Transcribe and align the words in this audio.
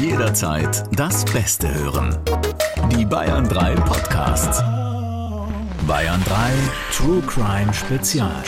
Jederzeit 0.00 0.84
das 0.98 1.26
Beste 1.26 1.72
hören. 1.74 2.16
Die 2.90 3.04
Bayern 3.04 3.46
3 3.46 3.74
Podcasts. 3.74 4.62
Bayern 5.86 6.24
3 6.24 6.52
True 6.90 7.20
Crime 7.26 7.74
Spezial. 7.74 8.42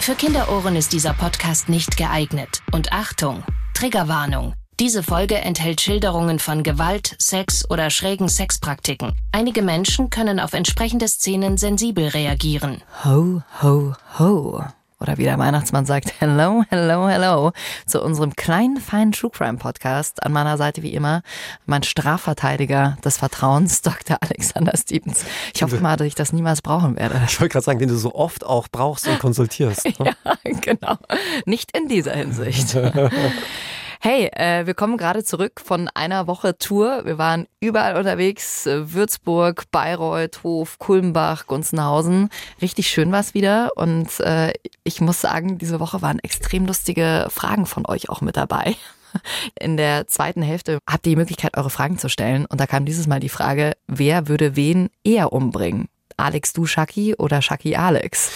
Für 0.00 0.16
Kinderohren 0.16 0.74
ist 0.74 0.92
dieser 0.92 1.14
Podcast 1.14 1.68
nicht 1.68 1.96
geeignet. 1.96 2.62
Und 2.72 2.92
Achtung, 2.92 3.44
Triggerwarnung. 3.74 4.54
Diese 4.80 5.04
Folge 5.04 5.36
enthält 5.36 5.80
Schilderungen 5.80 6.40
von 6.40 6.64
Gewalt, 6.64 7.14
Sex 7.20 7.70
oder 7.70 7.90
schrägen 7.90 8.28
Sexpraktiken. 8.28 9.12
Einige 9.30 9.62
Menschen 9.62 10.10
können 10.10 10.40
auf 10.40 10.52
entsprechende 10.52 11.06
Szenen 11.06 11.58
sensibel 11.58 12.08
reagieren. 12.08 12.82
Ho, 13.04 13.40
ho, 13.62 13.94
ho. 14.18 14.64
Oder 15.04 15.18
wie 15.18 15.24
der 15.24 15.38
Weihnachtsmann 15.38 15.84
sagt, 15.84 16.14
hello, 16.18 16.64
hello, 16.70 17.06
hello. 17.06 17.52
Zu 17.86 18.02
unserem 18.02 18.34
kleinen, 18.36 18.78
feinen 18.78 19.12
True 19.12 19.28
Crime 19.30 19.58
Podcast. 19.58 20.22
An 20.22 20.32
meiner 20.32 20.56
Seite 20.56 20.82
wie 20.82 20.94
immer 20.94 21.20
mein 21.66 21.82
Strafverteidiger 21.82 22.96
des 23.04 23.18
Vertrauens, 23.18 23.82
Dr. 23.82 24.16
Alexander 24.22 24.72
Stevens. 24.74 25.26
Ich 25.54 25.62
hoffe 25.62 25.78
mal, 25.80 25.98
dass 25.98 26.06
ich 26.06 26.14
das 26.14 26.32
niemals 26.32 26.62
brauchen 26.62 26.96
werde. 26.96 27.20
Ich 27.26 27.38
wollte 27.38 27.52
gerade 27.52 27.64
sagen, 27.66 27.80
den 27.80 27.90
du 27.90 27.96
so 27.96 28.14
oft 28.14 28.46
auch 28.46 28.68
brauchst 28.68 29.06
und 29.06 29.18
konsultierst. 29.18 29.84
Ne? 29.98 30.16
Ja, 30.24 30.36
genau. 30.60 30.96
Nicht 31.44 31.76
in 31.76 31.86
dieser 31.86 32.14
Hinsicht. 32.14 32.74
Hey, 34.06 34.26
äh, 34.34 34.66
wir 34.66 34.74
kommen 34.74 34.98
gerade 34.98 35.24
zurück 35.24 35.62
von 35.64 35.88
einer 35.94 36.26
Woche 36.26 36.58
Tour. 36.58 37.06
Wir 37.06 37.16
waren 37.16 37.46
überall 37.58 37.96
unterwegs. 37.96 38.66
Äh, 38.66 38.92
Würzburg, 38.92 39.64
Bayreuth, 39.70 40.42
Hof, 40.42 40.78
Kulmbach, 40.78 41.46
Gunzenhausen. 41.46 42.28
Richtig 42.60 42.88
schön 42.88 43.12
war 43.12 43.20
es 43.20 43.32
wieder. 43.32 43.70
Und 43.76 44.20
äh, 44.20 44.52
ich 44.82 45.00
muss 45.00 45.22
sagen, 45.22 45.56
diese 45.56 45.80
Woche 45.80 46.02
waren 46.02 46.18
extrem 46.18 46.66
lustige 46.66 47.28
Fragen 47.30 47.64
von 47.64 47.86
euch 47.86 48.10
auch 48.10 48.20
mit 48.20 48.36
dabei. 48.36 48.76
In 49.58 49.78
der 49.78 50.06
zweiten 50.06 50.42
Hälfte 50.42 50.80
habt 50.86 51.06
ihr 51.06 51.12
die 51.12 51.16
Möglichkeit, 51.16 51.56
eure 51.56 51.70
Fragen 51.70 51.96
zu 51.96 52.10
stellen. 52.10 52.44
Und 52.44 52.60
da 52.60 52.66
kam 52.66 52.84
dieses 52.84 53.06
Mal 53.06 53.20
die 53.20 53.30
Frage, 53.30 53.72
wer 53.86 54.28
würde 54.28 54.54
wen 54.54 54.90
eher 55.02 55.32
umbringen? 55.32 55.88
Alex 56.18 56.52
du 56.52 56.66
Shaki 56.66 57.14
oder 57.14 57.40
Shaki 57.40 57.74
Alex? 57.74 58.30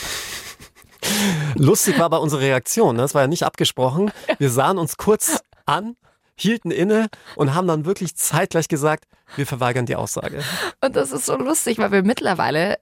Lustig 1.56 1.98
war 1.98 2.06
aber 2.06 2.20
unsere 2.20 2.42
Reaktion. 2.42 2.96
Ne? 2.96 3.02
Das 3.02 3.14
war 3.14 3.22
ja 3.22 3.28
nicht 3.28 3.42
abgesprochen. 3.42 4.10
Wir 4.38 4.50
sahen 4.50 4.78
uns 4.78 4.96
kurz 4.96 5.42
an, 5.68 5.96
hielten 6.38 6.70
inne 6.70 7.08
und 7.36 7.54
haben 7.54 7.66
dann 7.66 7.84
wirklich 7.84 8.16
zeitgleich 8.16 8.68
gesagt, 8.68 9.04
wir 9.36 9.46
verweigern 9.46 9.86
die 9.86 9.96
Aussage. 9.96 10.42
Und 10.80 10.96
das 10.96 11.12
ist 11.12 11.26
so 11.26 11.36
lustig, 11.36 11.78
weil 11.78 11.92
wir 11.92 12.02
mittlerweile, 12.02 12.78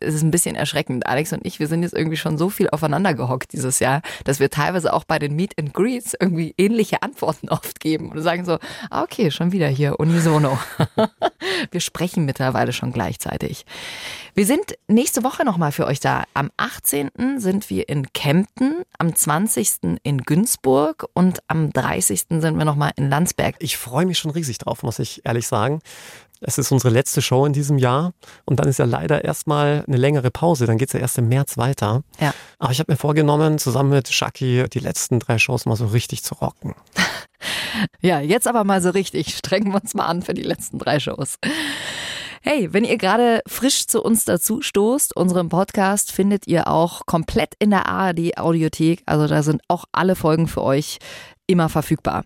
es 0.00 0.14
ist 0.14 0.22
ein 0.22 0.30
bisschen 0.30 0.56
erschreckend, 0.56 1.06
Alex 1.06 1.32
und 1.32 1.44
ich, 1.44 1.60
wir 1.60 1.66
sind 1.66 1.82
jetzt 1.82 1.94
irgendwie 1.94 2.16
schon 2.16 2.38
so 2.38 2.48
viel 2.48 2.70
aufeinander 2.70 3.14
gehockt 3.14 3.52
dieses 3.52 3.80
Jahr, 3.80 4.00
dass 4.24 4.40
wir 4.40 4.50
teilweise 4.50 4.92
auch 4.92 5.04
bei 5.04 5.18
den 5.18 5.36
Meet 5.36 5.58
and 5.58 5.74
Greets 5.74 6.14
irgendwie 6.18 6.54
ähnliche 6.56 7.02
Antworten 7.02 7.48
oft 7.50 7.80
geben 7.80 8.12
und 8.12 8.22
sagen 8.22 8.44
so, 8.44 8.58
ah, 8.90 9.02
okay, 9.02 9.30
schon 9.30 9.52
wieder 9.52 9.68
hier, 9.68 10.00
unisono. 10.00 10.58
wir 11.70 11.80
sprechen 11.80 12.24
mittlerweile 12.24 12.72
schon 12.72 12.92
gleichzeitig. 12.92 13.66
Wir 14.34 14.46
sind 14.46 14.76
nächste 14.88 15.22
Woche 15.22 15.44
nochmal 15.44 15.72
für 15.72 15.86
euch 15.86 16.00
da. 16.00 16.24
Am 16.34 16.50
18. 16.56 17.10
sind 17.36 17.70
wir 17.70 17.88
in 17.88 18.12
Kempten, 18.12 18.82
am 18.98 19.14
20. 19.14 19.98
in 20.02 20.22
Günzburg 20.22 21.06
und 21.14 21.40
am 21.46 21.72
30. 21.72 22.24
sind 22.28 22.58
wir 22.58 22.64
nochmal 22.64 22.83
in 22.96 23.10
Landsberg. 23.10 23.56
Ich 23.58 23.76
freue 23.76 24.06
mich 24.06 24.18
schon 24.18 24.30
riesig 24.30 24.58
drauf, 24.58 24.82
muss 24.82 24.98
ich 24.98 25.24
ehrlich 25.24 25.46
sagen. 25.46 25.80
Es 26.40 26.58
ist 26.58 26.70
unsere 26.72 26.92
letzte 26.92 27.22
Show 27.22 27.46
in 27.46 27.52
diesem 27.52 27.78
Jahr 27.78 28.12
und 28.44 28.60
dann 28.60 28.68
ist 28.68 28.78
ja 28.78 28.84
leider 28.84 29.24
erstmal 29.24 29.84
eine 29.86 29.96
längere 29.96 30.30
Pause. 30.30 30.66
Dann 30.66 30.76
geht 30.76 30.88
es 30.88 30.92
ja 30.92 31.00
erst 31.00 31.16
im 31.16 31.28
März 31.28 31.56
weiter. 31.56 32.02
Ja. 32.20 32.34
Aber 32.58 32.70
ich 32.70 32.80
habe 32.80 32.92
mir 32.92 32.98
vorgenommen, 32.98 33.58
zusammen 33.58 33.90
mit 33.90 34.08
Shaki 34.08 34.64
die 34.70 34.80
letzten 34.80 35.20
drei 35.20 35.38
Shows 35.38 35.64
mal 35.64 35.76
so 35.76 35.86
richtig 35.86 36.22
zu 36.22 36.34
rocken. 36.34 36.74
Ja, 38.00 38.20
jetzt 38.20 38.46
aber 38.46 38.64
mal 38.64 38.80
so 38.80 38.90
richtig. 38.90 39.36
Strengen 39.36 39.72
wir 39.72 39.82
uns 39.82 39.92
mal 39.92 40.06
an 40.06 40.22
für 40.22 40.32
die 40.32 40.42
letzten 40.42 40.78
drei 40.78 41.00
Shows. 41.00 41.38
Hey, 42.40 42.70
wenn 42.72 42.84
ihr 42.84 42.98
gerade 42.98 43.40
frisch 43.46 43.86
zu 43.86 44.02
uns 44.02 44.26
dazu 44.26 44.60
stoßt, 44.60 45.16
unseren 45.16 45.48
Podcast 45.48 46.12
findet 46.12 46.46
ihr 46.46 46.68
auch 46.68 47.06
komplett 47.06 47.54
in 47.58 47.70
der 47.70 47.86
ARD 47.86 48.36
Audiothek. 48.36 49.02
Also 49.06 49.26
da 49.26 49.42
sind 49.42 49.62
auch 49.68 49.86
alle 49.92 50.14
Folgen 50.14 50.46
für 50.46 50.62
euch 50.62 50.98
immer 51.46 51.68
verfügbar. 51.68 52.24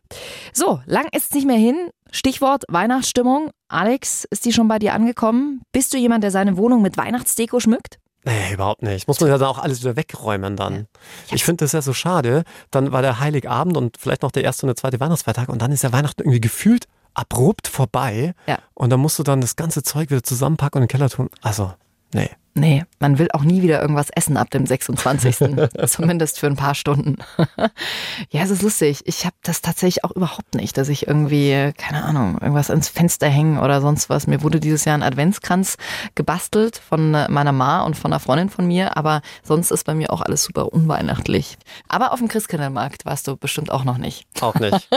So, 0.53 0.81
lang 0.87 1.07
ist 1.13 1.27
es 1.27 1.31
nicht 1.33 1.47
mehr 1.47 1.57
hin. 1.59 1.91
Stichwort 2.11 2.65
Weihnachtsstimmung. 2.69 3.51
Alex, 3.69 4.25
ist 4.31 4.45
die 4.45 4.53
schon 4.53 4.69
bei 4.69 4.79
dir 4.79 4.95
angekommen? 4.95 5.63
Bist 5.73 5.93
du 5.93 5.99
jemand, 5.99 6.25
der 6.25 6.31
seine 6.31 6.57
Wohnung 6.57 6.83
mit 6.83 6.97
Weihnachtsdeko 6.97 7.61
schmückt? 7.61 7.99
Nee, 8.25 8.55
überhaupt 8.55 8.83
nicht. 8.83 9.09
Muss 9.09 9.21
man 9.21 9.31
ja 9.31 9.39
dann 9.39 9.49
auch 9.49 9.59
alles 9.59 9.81
wieder 9.81 9.97
wegräumen 9.97 10.57
dann. 10.57 10.87
Ja. 11.29 11.37
Ich 11.37 11.45
finde 11.45 11.65
das 11.65 11.73
ja 11.73 11.83
so 11.83 11.93
schade. 11.93 12.45
Dann 12.71 12.93
war 12.93 13.03
der 13.03 13.21
Heiligabend 13.21 13.77
und 13.77 13.97
vielleicht 13.99 14.23
noch 14.23 14.33
der 14.33 14.45
erste 14.45 14.67
und 14.67 14.69
der 14.69 14.77
zweite 14.77 15.01
Weihnachtsfeiertag 15.01 15.49
und 15.49 15.63
dann 15.63 15.73
ist 15.73 15.83
ja 15.83 15.93
Weihnachten 15.93 16.23
irgendwie 16.23 16.41
gefühlt 16.41 16.87
abrupt 17.15 17.69
vorbei. 17.69 18.35
Ja. 18.47 18.59
Und 18.75 18.91
dann 18.91 19.01
musst 19.01 19.19
du 19.19 19.23
dann 19.23 19.41
das 19.41 19.57
ganze 19.57 19.83
Zeug 19.83 20.11
wieder 20.11 20.23
zusammenpacken 20.23 20.79
und 20.79 20.83
in 20.85 20.89
den 20.89 20.93
Keller 20.93 21.11
tun. 21.11 21.29
Also, 21.43 21.73
nee. 22.13 22.31
Nee, 22.59 22.85
man 22.99 23.19
will 23.19 23.29
auch 23.33 23.43
nie 23.43 23.63
wieder 23.63 23.81
irgendwas 23.81 24.11
essen 24.11 24.37
ab 24.37 24.51
dem 24.51 24.67
26. 24.67 25.37
Zumindest 25.87 26.41
für 26.41 26.49
ein 26.49 26.57
paar 26.57 26.75
Stunden. 26.75 27.19
ja, 28.31 28.43
es 28.43 28.51
ist 28.51 28.63
lustig. 28.63 29.03
Ich 29.05 29.25
habe 29.25 29.37
das 29.45 29.63
tatsächlich 29.63 30.03
auch 30.05 30.11
überhaupt 30.11 30.57
nicht, 30.57 30.77
dass 30.77 30.89
ich 30.89 31.07
irgendwie, 31.07 31.73
keine 31.77 32.05
Ahnung, 32.05 32.39
irgendwas 32.41 32.71
ans 32.71 32.89
Fenster 32.89 33.29
hängen 33.29 33.59
oder 33.59 33.81
sonst 33.81 34.11
was. 34.11 34.27
Mir 34.27 34.43
wurde 34.43 34.59
dieses 34.59 34.85
Jahr 34.85 34.97
ein 34.97 35.05
Adventskranz 35.05 35.77
gebastelt 36.17 36.79
von 36.79 37.13
meiner 37.13 37.53
Ma 37.53 37.83
und 37.83 37.97
von 37.97 38.13
einer 38.13 38.21
Freundin 38.21 38.51
von 38.51 38.67
mir, 38.67 38.97
aber 38.97 39.23
sonst 39.45 39.71
ist 39.71 39.85
bei 39.85 39.95
mir 39.95 40.13
auch 40.13 40.21
alles 40.21 40.43
super 40.43 40.73
unweihnachtlich. 40.73 41.59
Aber 41.87 42.13
auf 42.13 42.19
dem 42.19 42.29
Christkindlmarkt 42.29 43.07
warst 43.07 43.29
du 43.29 43.37
bestimmt 43.37 43.71
auch 43.71 43.85
noch 43.85 43.99
nicht. 43.99 44.27
Auch 44.41 44.57
nicht. 44.57 44.89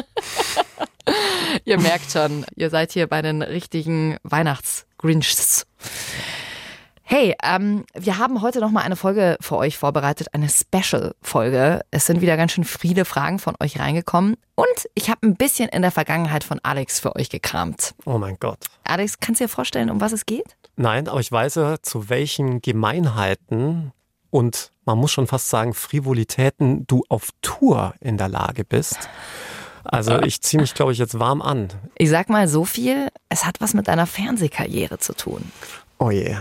ihr 1.65 1.79
merkt 1.79 2.11
schon, 2.11 2.45
ihr 2.55 2.71
seid 2.71 2.91
hier 2.91 3.05
bei 3.05 3.21
den 3.21 3.43
richtigen 3.43 4.17
Weihnachts-Grinchs. 4.23 5.67
Hey, 7.13 7.35
ähm, 7.43 7.83
wir 7.93 8.19
haben 8.19 8.41
heute 8.41 8.61
noch 8.61 8.71
mal 8.71 8.83
eine 8.83 8.95
Folge 8.95 9.35
für 9.41 9.57
euch 9.57 9.77
vorbereitet, 9.77 10.29
eine 10.31 10.47
Special-Folge. 10.47 11.81
Es 11.91 12.05
sind 12.05 12.21
wieder 12.21 12.37
ganz 12.37 12.53
schön 12.53 12.63
viele 12.63 13.03
Fragen 13.03 13.37
von 13.37 13.53
euch 13.59 13.81
reingekommen 13.81 14.37
und 14.55 14.89
ich 14.95 15.09
habe 15.09 15.27
ein 15.27 15.35
bisschen 15.35 15.67
in 15.67 15.81
der 15.81 15.91
Vergangenheit 15.91 16.45
von 16.45 16.61
Alex 16.63 17.01
für 17.01 17.13
euch 17.17 17.29
gekramt. 17.29 17.95
Oh 18.05 18.17
mein 18.17 18.37
Gott. 18.39 18.59
Alex, 18.85 19.19
kannst 19.19 19.41
du 19.41 19.43
dir 19.43 19.49
vorstellen, 19.49 19.89
um 19.89 19.99
was 19.99 20.13
es 20.13 20.25
geht? 20.25 20.55
Nein, 20.77 21.09
aber 21.09 21.19
ich 21.19 21.29
weiß 21.29 21.55
ja, 21.55 21.81
zu 21.81 22.07
welchen 22.07 22.61
Gemeinheiten 22.61 23.91
und 24.29 24.71
man 24.85 24.97
muss 24.97 25.11
schon 25.11 25.27
fast 25.27 25.49
sagen 25.49 25.73
Frivolitäten 25.73 26.87
du 26.87 27.03
auf 27.09 27.31
Tour 27.41 27.93
in 27.99 28.17
der 28.17 28.29
Lage 28.29 28.63
bist. 28.63 29.09
Also 29.83 30.21
ich 30.21 30.41
ziehe 30.41 30.61
mich, 30.61 30.75
glaube 30.75 30.93
ich, 30.93 30.97
jetzt 30.97 31.19
warm 31.19 31.41
an. 31.41 31.67
Ich 31.97 32.09
sag 32.09 32.29
mal 32.29 32.47
so 32.47 32.63
viel, 32.63 33.09
es 33.27 33.45
hat 33.45 33.59
was 33.59 33.73
mit 33.73 33.89
deiner 33.89 34.07
Fernsehkarriere 34.07 34.99
zu 34.99 35.13
tun. 35.13 35.51
Oh 36.01 36.09
je. 36.09 36.35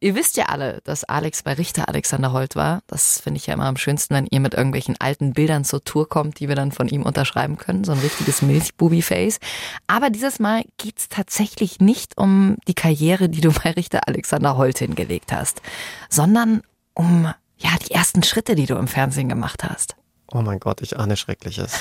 Ihr 0.00 0.14
wisst 0.14 0.36
ja 0.36 0.44
alle, 0.50 0.82
dass 0.84 1.04
Alex 1.04 1.42
bei 1.42 1.54
Richter 1.54 1.88
Alexander 1.88 2.34
Holt 2.34 2.54
war. 2.54 2.82
Das 2.86 3.18
finde 3.18 3.38
ich 3.38 3.46
ja 3.46 3.54
immer 3.54 3.64
am 3.64 3.78
schönsten, 3.78 4.14
wenn 4.14 4.26
ihr 4.30 4.40
mit 4.40 4.52
irgendwelchen 4.52 4.94
alten 4.98 5.32
Bildern 5.32 5.64
zur 5.64 5.82
Tour 5.82 6.06
kommt, 6.06 6.38
die 6.38 6.50
wir 6.50 6.54
dann 6.54 6.70
von 6.70 6.86
ihm 6.86 7.04
unterschreiben 7.04 7.56
können. 7.56 7.82
So 7.82 7.92
ein 7.92 7.98
richtiges 8.00 8.42
Milchbubi-Face. 8.42 9.40
Aber 9.86 10.10
dieses 10.10 10.38
Mal 10.38 10.64
geht's 10.76 11.08
tatsächlich 11.08 11.80
nicht 11.80 12.18
um 12.18 12.58
die 12.68 12.74
Karriere, 12.74 13.30
die 13.30 13.40
du 13.40 13.52
bei 13.52 13.70
Richter 13.70 14.06
Alexander 14.06 14.58
Holt 14.58 14.76
hingelegt 14.76 15.32
hast, 15.32 15.62
sondern 16.10 16.60
um 16.92 17.32
ja 17.56 17.70
die 17.88 17.92
ersten 17.92 18.22
Schritte, 18.22 18.54
die 18.54 18.66
du 18.66 18.74
im 18.74 18.86
Fernsehen 18.86 19.30
gemacht 19.30 19.64
hast. 19.64 19.96
Oh 20.30 20.42
mein 20.42 20.60
Gott, 20.60 20.82
ich 20.82 20.98
ahne 20.98 21.16
Schreckliches. 21.16 21.72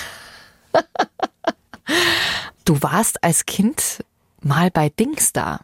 Du 2.64 2.84
warst 2.84 3.24
als 3.24 3.48
Kind 3.48 4.06
mal 4.42 4.70
bei 4.70 4.90
Dingstar 4.90 5.62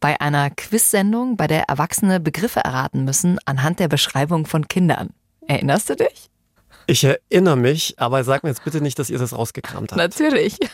bei 0.00 0.20
einer 0.20 0.50
Quiz-Sendung, 0.50 1.36
bei 1.36 1.46
der 1.46 1.64
Erwachsene 1.64 2.20
Begriffe 2.20 2.60
erraten 2.60 3.04
müssen 3.04 3.38
anhand 3.44 3.80
der 3.80 3.88
Beschreibung 3.88 4.46
von 4.46 4.68
Kindern. 4.68 5.10
Erinnerst 5.46 5.90
du 5.90 5.96
dich? 5.96 6.30
Ich 6.88 7.02
erinnere 7.02 7.56
mich, 7.56 7.94
aber 7.98 8.22
sag 8.22 8.44
mir 8.44 8.50
jetzt 8.50 8.62
bitte 8.64 8.80
nicht, 8.80 8.98
dass 8.98 9.10
ihr 9.10 9.18
das 9.18 9.36
rausgekramt 9.36 9.92
habt. 9.92 9.98
Natürlich. 9.98 10.58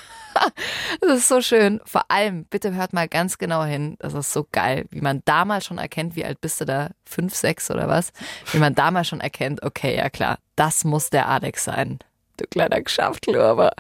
Das 1.02 1.19
ist 1.19 1.28
so 1.28 1.42
schön. 1.42 1.82
Vor 1.84 2.04
allem, 2.08 2.46
bitte 2.46 2.74
hört 2.74 2.94
mal 2.94 3.06
ganz 3.06 3.36
genau 3.36 3.64
hin. 3.64 3.96
Das 3.98 4.14
ist 4.14 4.32
so 4.32 4.46
geil, 4.50 4.86
wie 4.88 5.02
man 5.02 5.20
damals 5.26 5.66
schon 5.66 5.76
erkennt, 5.76 6.16
wie 6.16 6.25
alt 6.25 6.40
bist 6.40 6.58
du 6.58 6.64
da? 6.64 6.88
Fünf, 7.04 7.34
sechs 7.34 7.70
oder 7.70 7.86
was? 7.86 8.12
Wie 8.50 8.56
man 8.56 8.75
damals 8.75 9.08
schon 9.08 9.20
erkennt, 9.20 9.62
okay, 9.62 9.94
ja 9.94 10.08
klar, 10.08 10.38
das 10.56 10.84
muss 10.84 11.10
der 11.10 11.28
Alex 11.28 11.64
sein. 11.64 11.98
Du 12.38 12.46
kleiner 12.46 12.80
Geschäftlöber. 12.80 13.72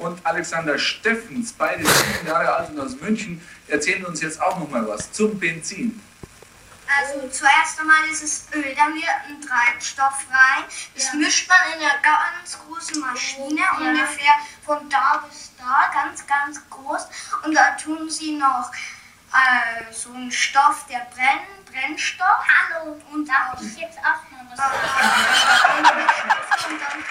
Und 0.00 0.24
Alexander 0.24 0.78
Steffens, 0.78 1.52
beide 1.52 1.84
sieben 1.84 2.26
Jahre 2.26 2.54
alt 2.54 2.70
und 2.70 2.80
aus 2.80 2.96
München, 3.00 3.40
erzählen 3.68 4.04
uns 4.04 4.20
jetzt 4.20 4.40
auch 4.40 4.58
noch 4.58 4.68
mal 4.68 4.86
was 4.86 5.12
zum 5.12 5.38
Benzin. 5.38 6.02
Also 6.98 7.28
zuerst 7.28 7.78
einmal 7.78 8.04
ist 8.10 8.22
es 8.22 8.46
Öl, 8.52 8.74
dann 8.74 8.94
wird 8.94 9.04
ein 9.28 9.40
Treibstoff 9.40 10.26
rein. 10.28 10.64
Das 10.96 11.12
mischt 11.14 11.48
man 11.48 11.58
in 11.74 11.86
einer 11.86 12.00
ganz 12.02 12.58
großen 12.58 13.00
Maschine, 13.00 13.62
ungefähr 13.78 14.32
von 14.64 14.88
da 14.90 15.24
bis 15.28 15.52
da, 15.56 15.90
ganz, 15.92 16.26
ganz 16.26 16.60
groß. 16.68 17.06
Und 17.44 17.54
da 17.54 17.76
tun 17.76 18.10
sie 18.10 18.32
noch 18.32 18.72
äh, 19.32 19.92
so 19.92 20.12
einen 20.12 20.32
Stoff, 20.32 20.86
der 20.90 21.06
brennt, 21.14 21.64
Brennstoff. 21.70 22.44
Hallo, 22.48 23.00
und 23.12 23.28
darf 23.28 23.60
ich 23.62 23.76
jetzt 23.76 23.98
auch 23.98 24.28
mal 24.32 24.44
was 24.50 24.58
sagen? 24.58 24.74
und 26.70 26.80
dann 26.80 27.04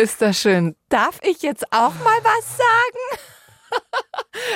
Ist 0.00 0.22
das 0.22 0.40
schön. 0.40 0.76
Darf 0.88 1.20
ich 1.22 1.42
jetzt 1.42 1.62
auch 1.72 1.92
mal 1.92 2.18
was 2.22 2.56
sagen? 2.56 3.22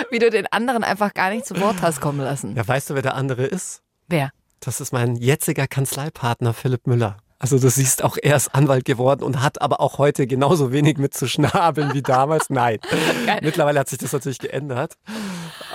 Wie 0.10 0.18
du 0.18 0.30
den 0.30 0.46
anderen 0.46 0.82
einfach 0.82 1.12
gar 1.12 1.28
nicht 1.28 1.44
zu 1.44 1.60
Wort 1.60 1.82
hast 1.82 2.00
kommen 2.00 2.20
lassen. 2.20 2.56
Ja, 2.56 2.66
weißt 2.66 2.88
du, 2.88 2.94
wer 2.94 3.02
der 3.02 3.14
andere 3.14 3.44
ist? 3.44 3.82
Wer? 4.08 4.30
Das 4.60 4.80
ist 4.80 4.94
mein 4.94 5.16
jetziger 5.16 5.66
Kanzleipartner 5.66 6.54
Philipp 6.54 6.86
Müller. 6.86 7.18
Also 7.38 7.58
du 7.58 7.68
siehst 7.68 8.02
auch, 8.02 8.16
er 8.22 8.36
ist 8.36 8.54
Anwalt 8.54 8.86
geworden 8.86 9.22
und 9.22 9.42
hat 9.42 9.60
aber 9.60 9.80
auch 9.80 9.98
heute 9.98 10.26
genauso 10.26 10.72
wenig 10.72 10.96
mit 10.96 11.12
zu 11.12 11.28
schnabeln 11.28 11.92
wie 11.92 12.00
damals. 12.00 12.48
Nein. 12.48 12.78
Mittlerweile 13.42 13.80
hat 13.80 13.90
sich 13.90 13.98
das 13.98 14.14
natürlich 14.14 14.38
geändert. 14.38 14.94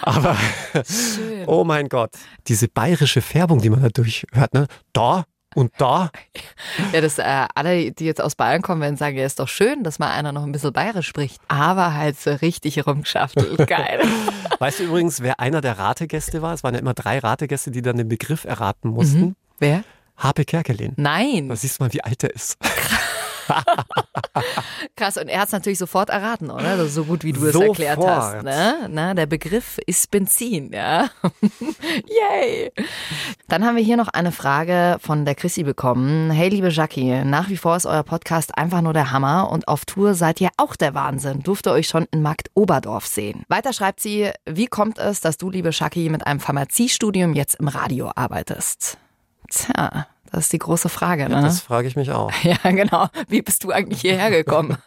Aber 0.02 0.36
Schön. 0.84 1.44
oh 1.46 1.64
mein 1.64 1.90
Gott, 1.90 2.14
diese 2.48 2.70
bayerische 2.70 3.22
Färbung, 3.22 3.62
die 3.62 3.70
man 3.70 3.84
dadurch 3.84 4.26
hört, 4.34 4.56
ne? 4.56 4.66
Da 4.94 5.26
und 5.56 5.72
da. 5.78 6.12
Ja, 6.94 7.02
das, 7.02 7.20
äh, 7.20 7.48
alle, 7.56 7.92
die 7.92 8.06
jetzt 8.06 8.22
aus 8.22 8.36
Bayern 8.36 8.62
kommen, 8.62 8.82
werden 8.82 8.96
sagen, 8.96 9.18
ja, 9.18 9.26
ist 9.26 9.40
doch 9.40 9.48
schön, 9.48 9.84
dass 9.84 10.00
mal 10.00 10.12
einer 10.12 10.32
noch 10.32 10.44
ein 10.44 10.52
bisschen 10.52 10.72
bayerisch 10.72 11.08
spricht. 11.08 11.42
Aber 11.48 11.94
halt 11.94 12.20
so 12.20 12.32
richtig 12.32 12.86
rumgeschaftelt. 12.86 13.58
Geil. 13.68 14.02
Weißt 14.60 14.80
du 14.80 14.84
übrigens, 14.84 15.22
wer 15.22 15.40
einer 15.40 15.62
der 15.62 15.78
Rategäste 15.78 16.42
war? 16.42 16.54
Es 16.54 16.64
waren 16.64 16.74
ja 16.74 16.80
immer 16.80 16.94
drei 16.94 17.20
Rategäste, 17.20 17.72
die 17.72 17.82
dann 17.82 17.98
den 17.98 18.08
Begriff 18.08 18.46
erraten 18.46 18.90
mussten. 18.90 19.36
Wer? 19.60 19.84
Harpe 20.18 20.46
Kerkelin. 20.46 20.94
Nein. 20.98 21.50
Da 21.50 21.56
siehst 21.56 21.80
du 21.80 21.84
mal, 21.84 21.94
wie 21.94 22.04
alt 22.04 22.24
er 22.24 22.34
ist. 22.34 22.60
Krass, 22.60 22.99
und 25.20 25.28
er 25.30 25.40
hat 25.40 25.48
es 25.48 25.52
natürlich 25.52 25.80
sofort 25.80 26.10
erraten, 26.10 26.52
oder? 26.52 26.70
Also 26.70 26.88
so 26.88 27.04
gut 27.06 27.24
wie 27.24 27.34
du 27.34 27.46
es 27.46 27.54
Sofort. 27.54 27.80
erklärt 27.80 28.00
hast. 28.06 28.44
Ne? 28.44 28.88
Na, 28.90 29.14
der 29.14 29.26
Begriff 29.26 29.80
ist 29.86 30.12
Benzin, 30.12 30.72
ja. 30.72 31.10
Yay! 32.08 32.72
Dann 33.48 33.66
haben 33.66 33.76
wir 33.76 33.84
hier 33.84 33.98
noch 33.98 34.10
eine 34.10 34.32
Frage 34.32 34.98
von 35.02 35.26
der 35.26 35.36
Chrissy 35.36 35.64
bekommen. 35.64 36.32
Hey, 36.32 36.50
liebe 36.50 36.70
Jackie, 36.70 37.24
nach 37.24 37.50
wie 37.50 37.58
vor 37.58 37.76
ist 37.76 37.86
euer 37.86 38.04
Podcast 38.04 38.58
einfach 38.58 38.82
nur 38.82 38.94
der 38.94 39.12
Hammer 39.12 39.50
und 39.52 39.68
auf 39.68 39.86
Tour 39.86 40.14
seid 40.14 40.40
ihr 40.42 40.50
auch 40.58 40.76
der 40.76 40.94
Wahnsinn. 40.94 41.42
Durfte 41.42 41.72
euch 41.72 41.88
schon 41.88 42.06
in 42.12 42.22
Markt 42.22 42.52
Oberdorf 42.54 43.08
sehen. 43.08 43.44
Weiter 43.48 43.74
schreibt 43.74 44.00
sie, 44.00 44.30
wie 44.46 44.68
kommt 44.68 45.00
es, 45.00 45.22
dass 45.22 45.38
du, 45.38 45.50
liebe 45.50 45.72
Jackie, 45.72 46.10
mit 46.10 46.26
einem 46.28 46.40
Pharmaziestudium 46.40 47.34
jetzt 47.34 47.56
im 47.56 47.68
Radio 47.68 48.12
arbeitest? 48.16 48.98
Tja, 49.50 50.08
das 50.32 50.46
ist 50.46 50.54
die 50.54 50.60
große 50.60 50.90
Frage, 50.90 51.30
ne? 51.30 51.42
Das 51.42 51.62
frage 51.62 51.88
ich 51.88 51.96
mich 51.96 52.12
auch. 52.12 52.32
Ja, 52.44 52.72
genau. 52.72 53.08
Wie 53.28 53.42
bist 53.42 53.64
du 53.64 53.72
eigentlich 53.72 54.02
hierher 54.02 54.32
gekommen? 54.32 54.78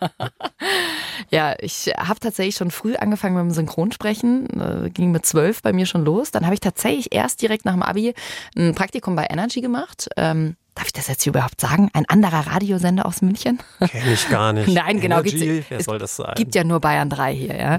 ja, 1.30 1.54
ich 1.60 1.92
habe 1.96 2.18
tatsächlich 2.18 2.56
schon 2.56 2.70
früh 2.70 2.96
angefangen 2.96 3.36
mit 3.36 3.44
dem 3.44 3.50
Synchronsprechen. 3.50 4.86
Äh, 4.86 4.90
ging 4.90 5.12
mit 5.12 5.26
zwölf 5.26 5.62
bei 5.62 5.72
mir 5.72 5.86
schon 5.86 6.04
los. 6.04 6.30
Dann 6.30 6.44
habe 6.44 6.54
ich 6.54 6.60
tatsächlich 6.60 7.14
erst 7.14 7.42
direkt 7.42 7.64
nach 7.64 7.74
dem 7.74 7.82
Abi 7.82 8.14
ein 8.56 8.74
Praktikum 8.74 9.14
bei 9.14 9.26
Energy 9.30 9.60
gemacht. 9.60 10.08
Ähm, 10.16 10.56
Darf 10.74 10.86
ich 10.86 10.92
das 10.92 11.06
jetzt 11.06 11.26
überhaupt 11.26 11.60
sagen? 11.60 11.90
Ein 11.92 12.06
anderer 12.08 12.46
Radiosender 12.46 13.04
aus 13.04 13.20
München? 13.20 13.58
Kenne 13.78 14.12
ich 14.12 14.28
gar 14.30 14.54
nicht. 14.54 14.68
Nein, 14.74 15.00
genau. 15.00 15.20
Energy, 15.20 15.64
wer 15.68 15.82
soll 15.82 15.98
das 15.98 16.16
sein? 16.16 16.32
Gibt 16.34 16.54
ja 16.54 16.64
nur 16.64 16.80
Bayern 16.80 17.10
3 17.10 17.34
hier, 17.34 17.56
ja. 17.56 17.78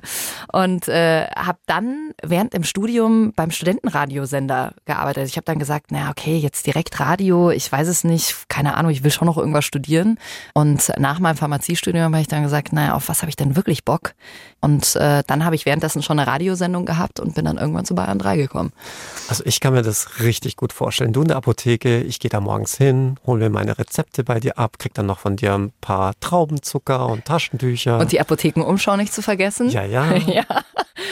Und 0.51 0.87
äh, 0.87 1.25
habe 1.35 1.57
dann 1.65 2.11
während 2.21 2.53
im 2.53 2.63
Studium 2.63 3.33
beim 3.35 3.49
Studentenradiosender 3.49 4.75
gearbeitet. 4.85 5.27
Ich 5.27 5.37
habe 5.37 5.45
dann 5.45 5.57
gesagt, 5.57 5.87
na 5.89 6.11
okay, 6.11 6.37
jetzt 6.37 6.67
direkt 6.67 6.99
Radio, 6.99 7.49
ich 7.49 7.71
weiß 7.71 7.87
es 7.87 8.03
nicht, 8.03 8.47
keine 8.47 8.77
Ahnung, 8.77 8.91
ich 8.91 9.03
will 9.03 9.11
schon 9.11 9.25
noch 9.25 9.37
irgendwas 9.37 9.65
studieren. 9.65 10.19
Und 10.53 10.91
nach 10.99 11.19
meinem 11.19 11.37
Pharmaziestudium 11.37 12.13
habe 12.13 12.21
ich 12.21 12.27
dann 12.27 12.43
gesagt, 12.43 12.73
naja, 12.73 12.93
auf 12.93 13.09
was 13.09 13.23
habe 13.23 13.29
ich 13.29 13.35
denn 13.35 13.55
wirklich 13.55 13.85
Bock? 13.85 14.13
Und 14.61 14.95
äh, 14.95 15.23
dann 15.25 15.43
habe 15.43 15.55
ich 15.55 15.65
währenddessen 15.65 16.03
schon 16.03 16.19
eine 16.19 16.29
Radiosendung 16.29 16.85
gehabt 16.85 17.19
und 17.19 17.35
bin 17.35 17.45
dann 17.45 17.57
irgendwann 17.57 17.85
zu 17.85 17.95
Bayern 17.95 18.19
3 18.19 18.37
gekommen. 18.37 18.71
Also 19.27 19.43
ich 19.45 19.59
kann 19.59 19.73
mir 19.73 19.81
das 19.81 20.19
richtig 20.21 20.55
gut 20.55 20.71
vorstellen. 20.71 21.11
Du 21.11 21.21
in 21.21 21.27
der 21.27 21.37
Apotheke, 21.37 22.01
ich 22.01 22.19
gehe 22.19 22.29
da 22.29 22.39
morgens 22.39 22.77
hin, 22.77 22.82
hole 23.25 23.39
mir 23.39 23.49
meine 23.49 23.77
Rezepte 23.77 24.23
bei 24.23 24.39
dir 24.39 24.57
ab, 24.57 24.77
krieg 24.79 24.93
dann 24.93 25.05
noch 25.05 25.19
von 25.19 25.35
dir 25.35 25.53
ein 25.53 25.71
paar 25.81 26.13
Traubenzucker 26.19 27.07
und 27.07 27.25
Taschentücher. 27.25 27.99
Und 27.99 28.11
die 28.11 28.19
Apothekenumschau 28.19 28.95
nicht 28.97 29.13
zu 29.13 29.21
vergessen. 29.21 29.69
ja, 29.69 29.83
ja, 29.83 30.13
ja. 30.27 30.43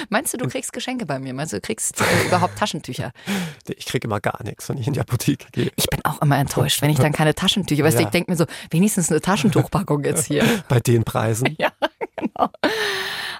Meinst 0.09 0.33
du, 0.33 0.37
du 0.37 0.47
kriegst 0.47 0.73
Geschenke 0.73 1.05
bei 1.05 1.19
mir? 1.19 1.33
Meinst 1.33 1.53
du, 1.53 1.57
du 1.57 1.61
kriegst 1.61 2.01
äh, 2.01 2.27
überhaupt 2.27 2.57
Taschentücher? 2.57 3.11
ich 3.67 3.85
kriege 3.85 4.07
immer 4.07 4.19
gar 4.19 4.43
nichts, 4.43 4.67
wenn 4.69 4.77
ich 4.77 4.87
in 4.87 4.93
die 4.93 4.99
Apotheke 4.99 5.47
gehe. 5.51 5.71
Ich 5.75 5.87
bin 5.87 5.99
auch 6.03 6.21
immer 6.21 6.37
enttäuscht, 6.37 6.81
wenn 6.81 6.89
ich 6.89 6.97
dann 6.99 7.11
keine 7.13 7.33
Taschentücher, 7.35 7.83
weißt 7.83 7.97
du, 7.97 8.01
Ja. 8.01 8.07
ich 8.07 8.11
denke 8.11 8.31
mir 8.31 8.37
so, 8.37 8.45
wenigstens 8.71 9.09
eine 9.11 9.21
Taschentuchpackung 9.21 10.03
jetzt 10.03 10.25
hier. 10.25 10.43
Bei 10.67 10.79
den 10.79 11.03
Preisen. 11.03 11.55
Ja, 11.59 11.69
genau. 12.15 12.49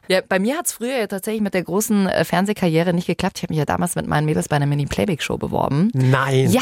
Ja, 0.07 0.19
bei 0.28 0.39
mir 0.39 0.57
hat 0.57 0.66
es 0.66 0.74
früher 0.74 0.98
ja 0.98 1.07
tatsächlich 1.07 1.42
mit 1.42 1.54
der 1.54 1.63
großen 1.63 2.07
äh, 2.07 2.25
Fernsehkarriere 2.25 2.94
nicht 2.94 3.07
geklappt. 3.07 3.38
Ich 3.38 3.44
habe 3.44 3.54
mich 3.54 3.60
ja 3.60 3.66
damals 3.66 3.95
mit 3.95 4.07
meinen 4.07 4.25
Mädels 4.25 4.50
bei 4.50 4.56
einer 4.57 4.66
Mini-Playback-Show 4.66 5.38
beworben. 5.38 5.89
Nein. 5.94 6.50
Ja. 6.51 6.62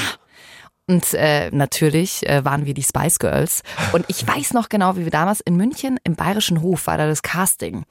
Und 0.90 1.14
äh, 1.14 1.52
natürlich 1.52 2.28
äh, 2.28 2.44
waren 2.44 2.66
wir 2.66 2.74
die 2.74 2.82
Spice 2.82 3.20
Girls. 3.20 3.62
Und 3.92 4.06
ich 4.08 4.28
weiß 4.28 4.54
noch 4.54 4.70
genau, 4.70 4.98
wie 4.98 5.04
wir 5.04 5.12
damals 5.12 5.40
in 5.40 5.56
München 5.56 6.00
im 6.04 6.16
Bayerischen 6.16 6.64
Hof 6.64 6.88
war 6.88 6.98
da 6.98 7.06
das 7.06 7.22
Casting. 7.22 7.86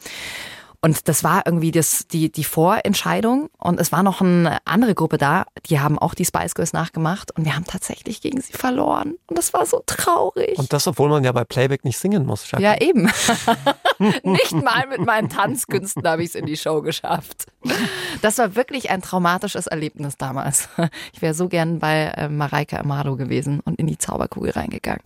Und 0.81 1.09
das 1.09 1.25
war 1.25 1.43
irgendwie 1.45 1.73
das, 1.73 2.07
die, 2.07 2.31
die 2.31 2.45
Vorentscheidung. 2.45 3.51
Und 3.59 3.81
es 3.81 3.91
war 3.91 4.05
noch 4.05 4.21
eine 4.21 4.59
andere 4.65 4.95
Gruppe 4.95 5.19
da, 5.19 5.45
die 5.67 5.81
haben 5.81 5.99
auch 5.99 6.15
die 6.15 6.25
Spice 6.25 6.55
Girls 6.55 6.73
nachgemacht. 6.73 7.37
Und 7.37 7.45
wir 7.45 7.57
haben 7.57 7.65
tatsächlich 7.65 8.21
gegen 8.21 8.41
sie 8.41 8.53
verloren. 8.53 9.17
Und 9.27 9.37
das 9.37 9.53
war 9.53 9.67
so 9.67 9.83
traurig. 9.87 10.57
Und 10.57 10.73
das, 10.73 10.87
obwohl 10.87 11.09
man 11.09 11.25
ja 11.25 11.33
bei 11.33 11.45
Playback 11.45 11.85
nicht 11.85 11.99
singen 11.99 12.25
muss. 12.27 12.49
Jackie. 12.49 12.63
Ja, 12.63 12.81
eben. 12.81 13.11
Nicht 14.23 14.53
mal 14.53 14.87
mit 14.87 15.05
meinen 15.05 15.29
Tanzkünsten 15.29 16.07
habe 16.07 16.23
ich 16.23 16.29
es 16.31 16.35
in 16.37 16.47
die 16.47 16.57
Show 16.57 16.83
geschafft. 16.83 17.47
Das 18.23 18.39
war 18.39 18.55
wirklich 18.55 18.91
ein 18.91 19.03
traumatisches 19.03 19.67
Erlebnis 19.67 20.17
damals. 20.17 20.69
Ich 21.13 21.23
wäre 21.23 21.35
so 21.35 21.49
gern 21.49 21.81
bei 21.81 22.05
äh, 22.17 22.29
Mareike 22.29 22.79
Amado 22.79 23.17
gewesen 23.17 23.61
und 23.61 23.79
in 23.81 23.89
die 23.89 23.99
Zauberkugel 23.99 24.51
reingegangen. 24.53 25.03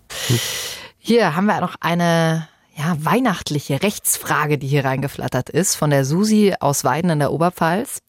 Hier 0.98 1.34
haben 1.34 1.46
wir 1.46 1.60
noch 1.60 1.76
eine 1.80 2.48
ja, 2.76 2.96
weihnachtliche 2.98 3.82
Rechtsfrage, 3.82 4.58
die 4.58 4.66
hier 4.66 4.84
reingeflattert 4.84 5.50
ist, 5.50 5.74
von 5.74 5.90
der 5.90 6.04
Susi 6.04 6.54
aus 6.58 6.84
Weiden 6.84 7.10
in 7.10 7.18
der 7.18 7.32
Oberpfalz. 7.32 8.00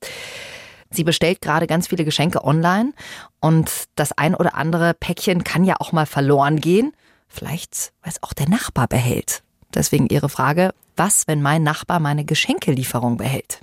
Sie 0.89 1.03
bestellt 1.03 1.41
gerade 1.41 1.67
ganz 1.67 1.87
viele 1.87 2.05
Geschenke 2.05 2.43
online 2.43 2.93
und 3.39 3.71
das 3.95 4.11
ein 4.11 4.35
oder 4.35 4.55
andere 4.55 4.93
Päckchen 4.93 5.43
kann 5.43 5.63
ja 5.63 5.75
auch 5.79 5.91
mal 5.91 6.05
verloren 6.05 6.59
gehen. 6.59 6.93
Vielleicht, 7.27 7.93
weil 8.03 8.11
es 8.11 8.21
auch 8.21 8.33
der 8.33 8.47
Nachbar 8.47 8.87
behält. 8.87 9.41
Deswegen 9.73 10.07
ihre 10.07 10.29
Frage, 10.29 10.73
was, 10.95 11.27
wenn 11.27 11.41
mein 11.41 11.63
Nachbar 11.63 11.99
meine 11.99 12.25
Geschenkelieferung 12.25 13.17
behält? 13.17 13.59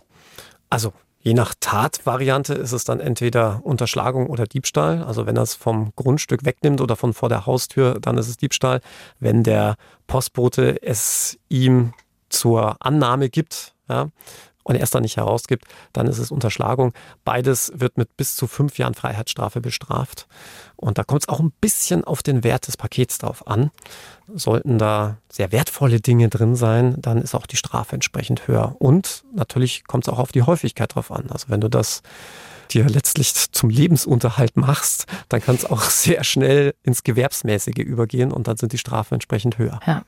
Also 0.68 0.92
je 1.22 1.34
nach 1.34 1.54
Tatvariante 1.58 2.54
ist 2.54 2.72
es 2.72 2.84
dann 2.84 3.00
entweder 3.00 3.60
Unterschlagung 3.62 4.28
oder 4.28 4.46
Diebstahl. 4.46 5.02
Also 5.02 5.26
wenn 5.26 5.36
er 5.36 5.42
es 5.42 5.54
vom 5.54 5.92
Grundstück 5.96 6.44
wegnimmt 6.44 6.80
oder 6.80 6.96
von 6.96 7.12
vor 7.12 7.28
der 7.28 7.46
Haustür, 7.46 7.98
dann 8.00 8.18
ist 8.18 8.28
es 8.28 8.36
Diebstahl. 8.36 8.80
Wenn 9.18 9.42
der 9.42 9.76
Postbote 10.06 10.82
es 10.82 11.38
ihm 11.48 11.92
zur 12.30 12.76
Annahme 12.80 13.28
gibt, 13.28 13.74
ja, 13.88 14.08
und 14.70 14.76
er 14.76 14.84
es 14.84 14.90
dann 14.90 15.02
nicht 15.02 15.16
herausgibt, 15.16 15.64
dann 15.92 16.06
ist 16.06 16.18
es 16.18 16.30
Unterschlagung. 16.30 16.92
Beides 17.24 17.72
wird 17.74 17.98
mit 17.98 18.16
bis 18.16 18.36
zu 18.36 18.46
fünf 18.46 18.78
Jahren 18.78 18.94
Freiheitsstrafe 18.94 19.60
bestraft. 19.60 20.28
Und 20.76 20.96
da 20.96 21.02
kommt 21.02 21.22
es 21.22 21.28
auch 21.28 21.40
ein 21.40 21.52
bisschen 21.60 22.04
auf 22.04 22.22
den 22.22 22.44
Wert 22.44 22.68
des 22.68 22.76
Pakets 22.76 23.18
drauf 23.18 23.48
an. 23.48 23.72
Sollten 24.32 24.78
da 24.78 25.16
sehr 25.28 25.50
wertvolle 25.50 26.00
Dinge 26.00 26.28
drin 26.28 26.54
sein, 26.54 26.94
dann 27.00 27.20
ist 27.20 27.34
auch 27.34 27.46
die 27.46 27.56
Strafe 27.56 27.96
entsprechend 27.96 28.46
höher. 28.46 28.76
Und 28.78 29.24
natürlich 29.34 29.84
kommt 29.84 30.04
es 30.04 30.08
auch 30.08 30.20
auf 30.20 30.30
die 30.30 30.42
Häufigkeit 30.42 30.94
drauf 30.94 31.10
an. 31.10 31.30
Also 31.30 31.48
wenn 31.48 31.60
du 31.60 31.68
das 31.68 32.02
dir 32.74 32.88
letztlich 32.88 33.34
zum 33.52 33.70
Lebensunterhalt 33.70 34.56
machst, 34.56 35.06
dann 35.28 35.40
kann 35.40 35.54
es 35.54 35.64
auch 35.64 35.82
sehr 35.90 36.24
schnell 36.24 36.74
ins 36.82 37.02
Gewerbsmäßige 37.02 37.78
übergehen 37.78 38.32
und 38.32 38.48
dann 38.48 38.56
sind 38.56 38.72
die 38.72 38.78
Strafen 38.78 39.14
entsprechend 39.14 39.58
höher. 39.58 39.80
Ja. 39.86 40.04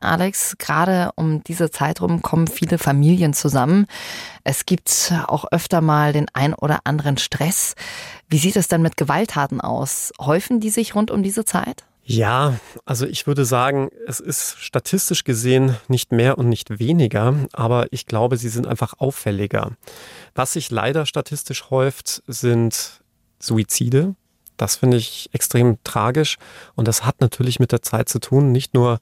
Alex, 0.00 0.56
gerade 0.58 1.10
um 1.16 1.42
diese 1.44 1.70
Zeit 1.70 2.00
rum 2.00 2.22
kommen 2.22 2.46
viele 2.46 2.78
Familien 2.78 3.34
zusammen. 3.34 3.86
Es 4.44 4.66
gibt 4.66 5.12
auch 5.26 5.46
öfter 5.50 5.80
mal 5.80 6.12
den 6.12 6.26
ein 6.32 6.54
oder 6.54 6.80
anderen 6.84 7.18
Stress. 7.18 7.74
Wie 8.28 8.38
sieht 8.38 8.56
es 8.56 8.68
denn 8.68 8.82
mit 8.82 8.96
Gewalttaten 8.96 9.60
aus? 9.60 10.12
Häufen 10.20 10.60
die 10.60 10.70
sich 10.70 10.94
rund 10.94 11.10
um 11.10 11.22
diese 11.22 11.44
Zeit? 11.44 11.84
Ja, 12.08 12.60
also 12.84 13.04
ich 13.04 13.26
würde 13.26 13.44
sagen, 13.44 13.90
es 14.06 14.20
ist 14.20 14.60
statistisch 14.60 15.24
gesehen 15.24 15.76
nicht 15.88 16.12
mehr 16.12 16.38
und 16.38 16.48
nicht 16.48 16.78
weniger, 16.78 17.34
aber 17.52 17.88
ich 17.90 18.06
glaube, 18.06 18.36
sie 18.36 18.48
sind 18.48 18.68
einfach 18.68 18.94
auffälliger. 18.98 19.72
Was 20.32 20.52
sich 20.52 20.70
leider 20.70 21.04
statistisch 21.04 21.68
häuft, 21.68 22.22
sind 22.28 23.02
Suizide. 23.40 24.14
Das 24.56 24.76
finde 24.76 24.98
ich 24.98 25.30
extrem 25.32 25.78
tragisch 25.82 26.38
und 26.76 26.86
das 26.86 27.04
hat 27.04 27.20
natürlich 27.20 27.58
mit 27.58 27.72
der 27.72 27.82
Zeit 27.82 28.08
zu 28.08 28.20
tun. 28.20 28.52
Nicht 28.52 28.72
nur, 28.72 29.00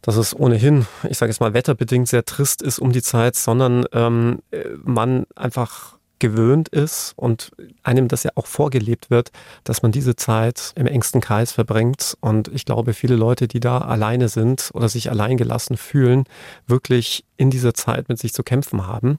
dass 0.00 0.14
es 0.14 0.32
ohnehin, 0.32 0.86
ich 1.10 1.18
sage 1.18 1.30
jetzt 1.32 1.40
mal, 1.40 1.54
wetterbedingt 1.54 2.06
sehr 2.06 2.24
trist 2.24 2.62
ist 2.62 2.78
um 2.78 2.92
die 2.92 3.02
Zeit, 3.02 3.34
sondern 3.34 3.84
ähm, 3.92 4.42
man 4.84 5.26
einfach 5.34 5.98
gewöhnt 6.22 6.68
ist 6.68 7.14
und 7.16 7.50
einem 7.82 8.06
das 8.06 8.22
ja 8.22 8.30
auch 8.36 8.46
vorgelebt 8.46 9.10
wird, 9.10 9.32
dass 9.64 9.82
man 9.82 9.90
diese 9.90 10.14
Zeit 10.14 10.72
im 10.76 10.86
engsten 10.86 11.20
Kreis 11.20 11.50
verbringt. 11.50 12.16
Und 12.20 12.46
ich 12.46 12.64
glaube, 12.64 12.94
viele 12.94 13.16
Leute, 13.16 13.48
die 13.48 13.58
da 13.58 13.78
alleine 13.78 14.28
sind 14.28 14.70
oder 14.72 14.88
sich 14.88 15.10
alleingelassen 15.10 15.76
fühlen, 15.76 16.24
wirklich 16.68 17.24
in 17.36 17.50
dieser 17.50 17.74
Zeit 17.74 18.08
mit 18.08 18.20
sich 18.20 18.32
zu 18.32 18.44
kämpfen 18.44 18.86
haben. 18.86 19.18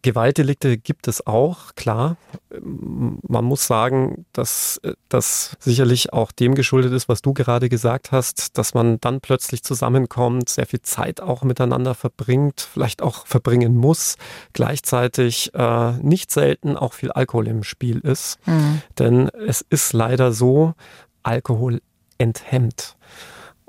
Gewaltdelikte 0.00 0.78
gibt 0.78 1.06
es 1.06 1.26
auch, 1.26 1.74
klar. 1.76 2.16
Man 2.60 3.44
muss 3.44 3.66
sagen, 3.66 4.24
dass 4.32 4.80
das 5.10 5.56
sicherlich 5.60 6.14
auch 6.14 6.32
dem 6.32 6.54
geschuldet 6.54 6.92
ist, 6.92 7.10
was 7.10 7.20
du 7.20 7.34
gerade 7.34 7.68
gesagt 7.68 8.10
hast, 8.10 8.56
dass 8.56 8.72
man 8.72 8.98
dann 9.00 9.20
plötzlich 9.20 9.62
zusammenkommt, 9.62 10.48
sehr 10.48 10.66
viel 10.66 10.80
Zeit 10.80 11.20
auch 11.20 11.42
miteinander 11.42 11.94
verbringt, 11.94 12.66
vielleicht 12.72 13.02
auch 13.02 13.26
verbringen 13.26 13.76
muss, 13.76 14.16
gleichzeitig 14.54 15.52
äh, 15.54 15.92
nicht 15.98 16.21
selten 16.30 16.76
auch 16.76 16.92
viel 16.92 17.10
Alkohol 17.10 17.48
im 17.48 17.64
Spiel 17.64 17.98
ist. 17.98 18.38
Mhm. 18.46 18.82
Denn 18.98 19.28
es 19.28 19.64
ist 19.68 19.92
leider 19.92 20.32
so, 20.32 20.74
Alkohol 21.22 21.80
enthemmt. 22.18 22.96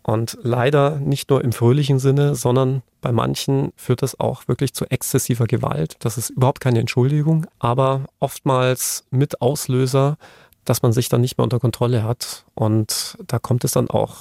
Und 0.04 0.38
leider 0.44 1.00
nicht 1.00 1.30
nur 1.30 1.44
im 1.44 1.54
fröhlichen 1.54 1.98
Sinne, 1.98 2.36
sondern 2.36 2.84
bei 3.00 3.14
manchen 3.14 3.72
führt 3.78 4.02
das 4.02 4.20
auch 4.20 4.48
wirklich 4.48 4.74
zu 4.74 4.86
exzessiver 4.86 5.46
Gewalt. 5.46 5.96
Das 6.00 6.18
ist 6.18 6.30
überhaupt 6.32 6.60
keine 6.60 6.80
Entschuldigung, 6.80 7.46
aber 7.60 8.06
oftmals 8.20 9.06
mit 9.12 9.42
Auslöser, 9.42 10.18
dass 10.66 10.82
man 10.82 10.92
sich 10.92 11.08
dann 11.08 11.22
nicht 11.22 11.38
mehr 11.38 11.44
unter 11.44 11.60
Kontrolle 11.60 12.04
hat. 12.04 12.46
Und 12.54 13.18
da 13.28 13.40
kommt 13.40 13.64
es 13.64 13.72
dann 13.72 13.90
auch 13.90 14.18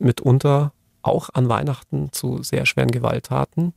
mitunter, 0.00 0.72
auch 1.02 1.28
an 1.34 1.48
Weihnachten, 1.48 2.10
zu 2.12 2.42
sehr 2.42 2.64
schweren 2.64 2.90
Gewalttaten. 2.90 3.74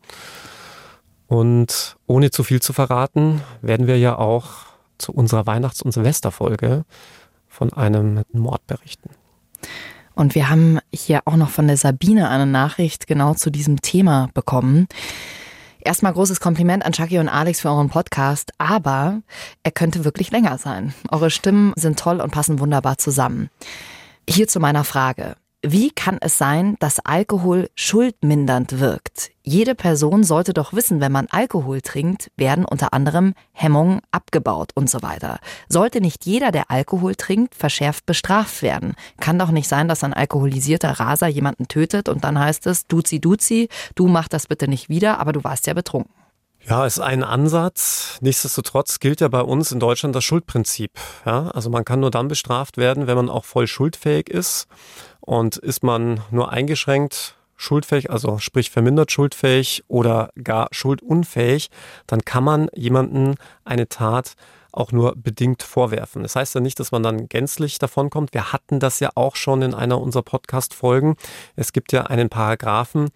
Und 1.32 1.96
ohne 2.08 2.30
zu 2.30 2.44
viel 2.44 2.62
zu 2.62 2.74
verraten, 2.74 3.42
werden 3.62 3.88
wir 3.88 3.98
ja 3.98 4.18
auch 4.18 4.50
zu 4.98 5.14
unserer 5.14 5.48
Weihnachts- 5.48 5.82
und 5.82 5.94
Silvesterfolge 5.94 6.84
von 7.48 7.72
einem 7.72 8.24
Mord 8.34 8.68
berichten. 8.68 9.12
Und 10.14 10.36
wir 10.36 10.50
haben 10.50 10.80
hier 10.94 11.22
auch 11.24 11.38
noch 11.38 11.50
von 11.50 11.68
der 11.68 11.78
Sabine 11.78 12.28
eine 12.28 12.48
Nachricht 12.48 13.08
genau 13.08 13.34
zu 13.34 13.50
diesem 13.50 13.82
Thema 13.82 14.28
bekommen. 14.34 14.90
Erstmal 15.80 16.12
großes 16.12 16.42
Kompliment 16.42 16.86
an 16.86 16.92
Chucky 16.92 17.18
und 17.18 17.30
Alex 17.30 17.62
für 17.62 17.70
euren 17.70 17.88
Podcast, 17.88 18.52
aber 18.58 19.22
er 19.64 19.72
könnte 19.72 20.04
wirklich 20.04 20.32
länger 20.32 20.58
sein. 20.58 20.94
Eure 21.12 21.32
Stimmen 21.32 21.72
sind 21.78 21.98
toll 21.98 22.20
und 22.20 22.32
passen 22.32 22.60
wunderbar 22.60 22.98
zusammen. 22.98 23.50
Hier 24.30 24.50
zu 24.50 24.60
meiner 24.60 24.84
Frage. 24.84 25.38
Wie 25.64 25.92
kann 25.92 26.18
es 26.22 26.40
sein, 26.40 26.76
dass 26.80 27.06
Alkohol 27.06 27.70
schuldmindernd 27.76 28.80
wirkt? 28.80 29.30
Jede 29.44 29.76
Person 29.76 30.24
sollte 30.24 30.54
doch 30.54 30.74
wissen, 30.74 31.02
wenn 31.02 31.12
man 31.12 31.28
Alkohol 31.30 31.82
trinkt, 31.82 32.32
werden 32.36 32.66
unter 32.66 32.94
anderem 32.94 33.36
Hemmungen 33.52 34.02
abgebaut 34.10 34.72
und 34.74 34.90
so 34.90 35.04
weiter. 35.04 35.38
Sollte 35.70 36.02
nicht 36.02 36.26
jeder, 36.26 36.52
der 36.52 36.72
Alkohol 36.72 37.14
trinkt, 37.14 37.54
verschärft 37.54 38.08
bestraft 38.08 38.64
werden? 38.64 38.96
Kann 39.20 39.38
doch 39.38 39.52
nicht 39.52 39.68
sein, 39.68 39.88
dass 39.88 40.04
ein 40.04 40.16
alkoholisierter 40.16 41.00
Raser 41.00 41.28
jemanden 41.28 41.68
tötet 41.68 42.10
und 42.10 42.24
dann 42.24 42.40
heißt 42.40 42.66
es, 42.66 42.88
duzi 42.88 43.20
duzi, 43.20 43.70
du 43.94 44.08
mach 44.08 44.28
das 44.28 44.48
bitte 44.48 44.68
nicht 44.68 44.90
wieder, 44.90 45.20
aber 45.20 45.32
du 45.32 45.44
warst 45.44 45.68
ja 45.68 45.76
betrunken. 45.76 46.12
Ja, 46.68 46.86
ist 46.86 47.00
ein 47.00 47.24
Ansatz. 47.24 48.20
Nichtsdestotrotz 48.22 49.00
gilt 49.00 49.20
ja 49.20 49.28
bei 49.28 49.42
uns 49.42 49.72
in 49.72 49.80
Deutschland 49.80 50.16
das 50.16 50.24
Schuldprinzip. 50.24 50.92
Ja, 51.26 51.48
also 51.50 51.70
man 51.70 51.86
kann 51.86 52.00
nur 52.00 52.12
dann 52.12 52.28
bestraft 52.28 52.78
werden, 52.78 53.08
wenn 53.08 53.16
man 53.16 53.30
auch 53.30 53.46
voll 53.46 53.68
schuldfähig 53.68 54.30
ist. 54.30 54.68
Und 55.22 55.58
ist 55.58 55.84
man 55.84 56.22
nur 56.32 56.52
eingeschränkt 56.52 57.36
schuldfähig, 57.62 58.10
also 58.10 58.40
sprich 58.40 58.72
vermindert 58.72 59.12
schuldfähig 59.12 59.84
oder 59.88 60.32
gar 60.44 60.68
schuldunfähig, 60.72 61.70
dann 62.08 62.26
kann 62.26 62.44
man 62.44 62.70
jemanden 62.74 63.36
eine 63.64 63.88
Tat 63.88 64.34
auch 64.72 64.92
nur 64.92 65.16
bedingt 65.16 65.64
vorwerfen. 65.64 66.24
Das 66.24 66.36
heißt 66.36 66.56
ja 66.56 66.62
nicht, 66.62 66.80
dass 66.80 66.92
man 66.92 67.04
dann 67.04 67.28
gänzlich 67.28 67.78
davon 67.78 68.10
kommt. 68.10 68.34
Wir 68.34 68.52
hatten 68.54 68.80
das 68.80 69.00
ja 69.00 69.12
auch 69.16 69.36
schon 69.36 69.62
in 69.62 69.74
einer 69.74 70.00
unserer 70.00 70.24
Podcast-Folgen. 70.24 71.16
Es 71.56 71.74
gibt 71.74 71.92
ja 71.92 72.04
einen 72.04 72.30
Paragraphen, 72.30 73.10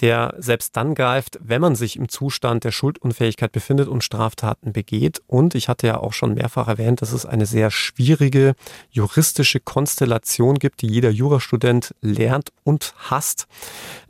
der 0.00 0.34
selbst 0.38 0.76
dann 0.76 0.94
greift, 0.94 1.38
wenn 1.42 1.60
man 1.60 1.74
sich 1.74 1.96
im 1.96 2.08
Zustand 2.08 2.64
der 2.64 2.72
Schuldunfähigkeit 2.72 3.52
befindet 3.52 3.88
und 3.88 4.04
Straftaten 4.04 4.72
begeht. 4.72 5.22
Und 5.26 5.54
ich 5.54 5.68
hatte 5.68 5.86
ja 5.86 5.98
auch 5.98 6.12
schon 6.12 6.34
mehrfach 6.34 6.68
erwähnt, 6.68 7.02
dass 7.02 7.12
es 7.12 7.26
eine 7.26 7.46
sehr 7.46 7.70
schwierige 7.70 8.54
juristische 8.90 9.60
Konstellation 9.60 10.58
gibt, 10.58 10.82
die 10.82 10.88
jeder 10.88 11.10
Jurastudent 11.10 11.94
lernt 12.00 12.52
und 12.64 12.94
hasst, 13.10 13.46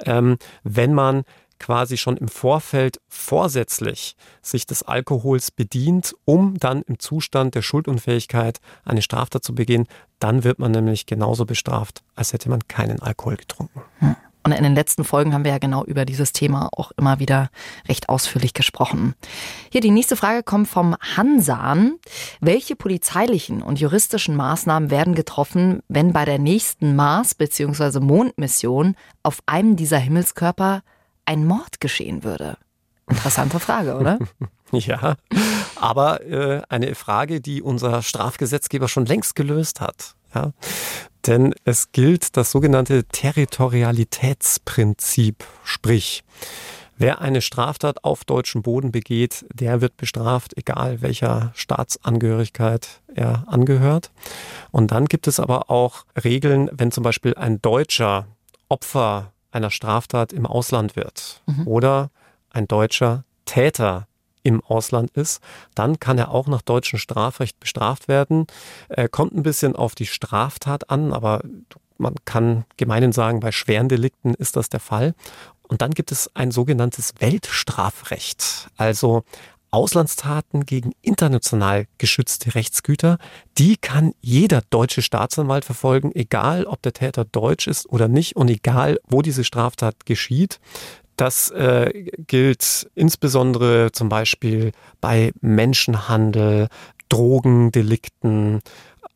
ähm, 0.04 0.38
wenn 0.62 0.95
man 0.95 1.25
quasi 1.59 1.97
schon 1.97 2.16
im 2.16 2.28
Vorfeld 2.28 3.00
vorsätzlich 3.09 4.16
sich 4.42 4.66
des 4.66 4.85
Alkohols 4.85 5.50
bedient, 5.50 6.14
um 6.25 6.57
dann 6.59 6.83
im 6.83 6.99
Zustand 6.99 7.54
der 7.54 7.62
Schuldunfähigkeit 7.62 8.61
eine 8.85 9.02
Straftat 9.02 9.42
zu 9.45 9.54
begehen, 9.54 9.87
dann 10.21 10.45
wird 10.45 10.59
man 10.59 10.71
nämlich 10.71 11.07
genauso 11.07 11.47
bestraft, 11.47 12.02
als 12.14 12.33
hätte 12.33 12.49
man 12.49 12.66
keinen 12.68 13.00
Alkohol 13.02 13.37
getrunken. 13.37 13.83
Hm. 13.99 14.16
Und 14.48 14.54
in 14.54 14.62
den 14.62 14.74
letzten 14.74 15.04
Folgen 15.04 15.34
haben 15.34 15.44
wir 15.44 15.50
ja 15.50 15.58
genau 15.58 15.84
über 15.84 16.06
dieses 16.06 16.32
Thema 16.32 16.70
auch 16.72 16.90
immer 16.96 17.18
wieder 17.18 17.50
recht 17.86 18.08
ausführlich 18.08 18.54
gesprochen. 18.54 19.14
Hier 19.70 19.82
die 19.82 19.90
nächste 19.90 20.16
Frage 20.16 20.42
kommt 20.42 20.68
vom 20.68 20.96
Hansan. 21.18 21.96
Welche 22.40 22.74
polizeilichen 22.74 23.60
und 23.60 23.78
juristischen 23.78 24.36
Maßnahmen 24.36 24.90
werden 24.90 25.14
getroffen, 25.14 25.82
wenn 25.88 26.14
bei 26.14 26.24
der 26.24 26.38
nächsten 26.38 26.96
Mars- 26.96 27.34
bzw. 27.34 28.00
Mondmission 28.00 28.96
auf 29.22 29.40
einem 29.44 29.76
dieser 29.76 29.98
Himmelskörper 29.98 30.80
ein 31.26 31.44
Mord 31.44 31.78
geschehen 31.78 32.24
würde? 32.24 32.56
Interessante 33.06 33.60
Frage, 33.60 33.98
oder? 33.98 34.18
ja, 34.72 35.16
aber 35.76 36.24
äh, 36.24 36.62
eine 36.70 36.94
Frage, 36.94 37.42
die 37.42 37.60
unser 37.60 38.00
Strafgesetzgeber 38.00 38.88
schon 38.88 39.04
längst 39.04 39.36
gelöst 39.36 39.82
hat. 39.82 40.14
Ja? 40.35 40.52
Denn 41.26 41.54
es 41.64 41.92
gilt 41.92 42.37
das 42.37 42.50
sogenannte 42.50 43.04
Territorialitätsprinzip, 43.04 45.44
sprich, 45.64 46.25
Wer 47.00 47.20
eine 47.20 47.42
Straftat 47.42 48.02
auf 48.02 48.25
deutschem 48.25 48.62
Boden 48.62 48.90
begeht, 48.90 49.47
der 49.54 49.80
wird 49.80 49.97
bestraft, 49.97 50.58
egal 50.58 51.00
welcher 51.00 51.52
Staatsangehörigkeit 51.54 53.02
er 53.14 53.44
angehört. 53.47 54.11
Und 54.73 54.90
dann 54.90 55.06
gibt 55.06 55.28
es 55.28 55.38
aber 55.38 55.70
auch 55.70 56.06
Regeln, 56.25 56.68
wenn 56.73 56.90
zum 56.90 57.04
Beispiel 57.04 57.37
ein 57.37 57.62
Deutscher 57.62 58.26
Opfer 58.68 59.32
einer 59.52 59.70
Straftat 59.70 60.32
im 60.32 60.44
Ausland 60.44 60.97
wird 60.97 61.40
mhm. 61.47 61.68
oder 61.68 62.11
ein 62.50 62.66
deutscher 62.66 63.23
Täter 63.44 64.08
im 64.42 64.62
Ausland 64.64 65.11
ist, 65.12 65.42
dann 65.75 65.99
kann 65.99 66.18
er 66.18 66.30
auch 66.30 66.47
nach 66.47 66.62
deutschem 66.62 66.99
Strafrecht 66.99 67.59
bestraft 67.61 68.09
werden. 68.09 68.47
Äh, 68.88 69.09
kommt 69.09 69.35
ein 69.35 69.42
bisschen 69.42 69.76
auf 69.76 69.95
die 69.95 70.07
Straftat 70.07 70.90
an, 70.90 71.12
aber 71.12 71.42
man 71.99 72.14
kann 72.25 72.64
gemeinhin 72.76 73.12
sagen, 73.12 73.40
bei 73.40 73.52
schweren 73.52 73.88
Delikten 73.88 74.35
ist 74.35 74.57
das 74.57 74.68
der 74.68 74.80
Fall. 74.80 75.14
Und 75.62 75.83
dann 75.83 75.90
gibt 75.90 76.12
es 76.12 76.35
ein 76.35 76.50
sogenanntes 76.50 77.12
Weltstrafrecht. 77.18 78.68
Also 78.76 79.25
Auslandstaten 79.71 80.64
gegen 80.64 80.92
international 81.02 81.87
geschützte 81.99 82.54
Rechtsgüter, 82.54 83.18
die 83.59 83.76
kann 83.76 84.14
jeder 84.21 84.62
deutsche 84.71 85.02
Staatsanwalt 85.02 85.64
verfolgen, 85.64 86.11
egal 86.14 86.64
ob 86.64 86.80
der 86.83 86.95
Täter 86.95 87.26
deutsch 87.26 87.66
ist 87.66 87.88
oder 87.90 88.09
nicht 88.09 88.37
und 88.37 88.49
egal 88.49 88.99
wo 89.07 89.21
diese 89.21 89.45
Straftat 89.45 90.07
geschieht. 90.07 90.59
Das 91.18 91.50
äh, 91.50 91.90
gilt 92.28 92.88
insbesondere 92.94 93.90
zum 93.90 94.08
Beispiel 94.08 94.70
bei 95.00 95.32
Menschenhandel, 95.40 96.68
Drogendelikten, 97.08 98.60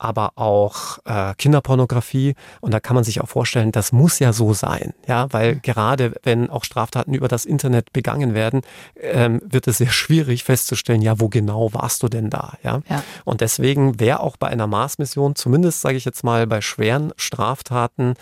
aber 0.03 0.33
auch 0.37 0.99
äh, 1.05 1.35
Kinderpornografie. 1.37 2.35
Und 2.61 2.73
da 2.75 2.81
kann 2.81 2.95
man 2.95 3.05
sich 3.05 3.21
auch 3.21 3.29
vorstellen, 3.29 3.73
das 3.73 3.93
muss 3.93 4.19
ja 4.19 4.33
so 4.33 4.53
sein. 4.53 4.95
Ja, 5.07 5.33
weil 5.33 5.57
gerade 5.57 6.15
wenn 6.25 6.51
auch 6.51 6.65
Straftaten 6.65 7.15
über 7.15 7.29
das 7.29 7.45
Internet 7.45 7.93
begangen 7.93 8.35
werden, 8.35 8.63
ähm, 9.01 9.41
wird 9.45 9.69
es 9.69 9.79
sehr 9.79 9.91
schwierig 9.91 10.45
festzustellen, 10.45 11.03
ja, 11.03 11.21
wo 11.21 11.29
genau 11.29 11.73
warst 11.73 12.03
du 12.03 12.09
denn 12.09 12.31
da? 12.31 12.55
Ja. 12.63 12.81
ja. 12.89 13.03
Und 13.25 13.41
deswegen 13.41 14.01
wäre 14.01 14.21
auch 14.21 14.37
bei 14.37 14.49
einer 14.49 14.67
Mars-Mission, 14.67 15.37
zumindest 15.37 15.81
sage 15.81 15.97
ich 15.97 16.05
jetzt 16.05 16.25
mal 16.25 16.47
bei 16.47 16.61
schweren 16.61 17.13
Straftaten, 17.17 18.15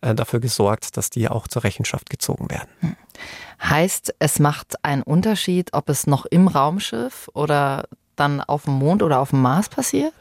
äh, 0.00 0.14
dafür 0.14 0.40
gesorgt, 0.40 0.96
dass 0.96 1.10
die 1.10 1.28
auch 1.28 1.48
zur 1.48 1.64
Rechenschaft 1.64 2.08
gezogen 2.08 2.50
werden. 2.50 2.68
Hm. 2.80 2.96
Heißt, 3.62 4.14
es 4.18 4.38
macht 4.38 4.84
einen 4.84 5.02
Unterschied, 5.02 5.72
ob 5.72 5.88
es 5.88 6.06
noch 6.06 6.26
im 6.26 6.48
Raumschiff 6.48 7.30
oder 7.34 7.88
dann 8.16 8.40
auf 8.40 8.64
dem 8.64 8.74
Mond 8.74 9.02
oder 9.02 9.20
auf 9.20 9.30
dem 9.30 9.42
Mars 9.42 9.68
passiert? 9.68 10.14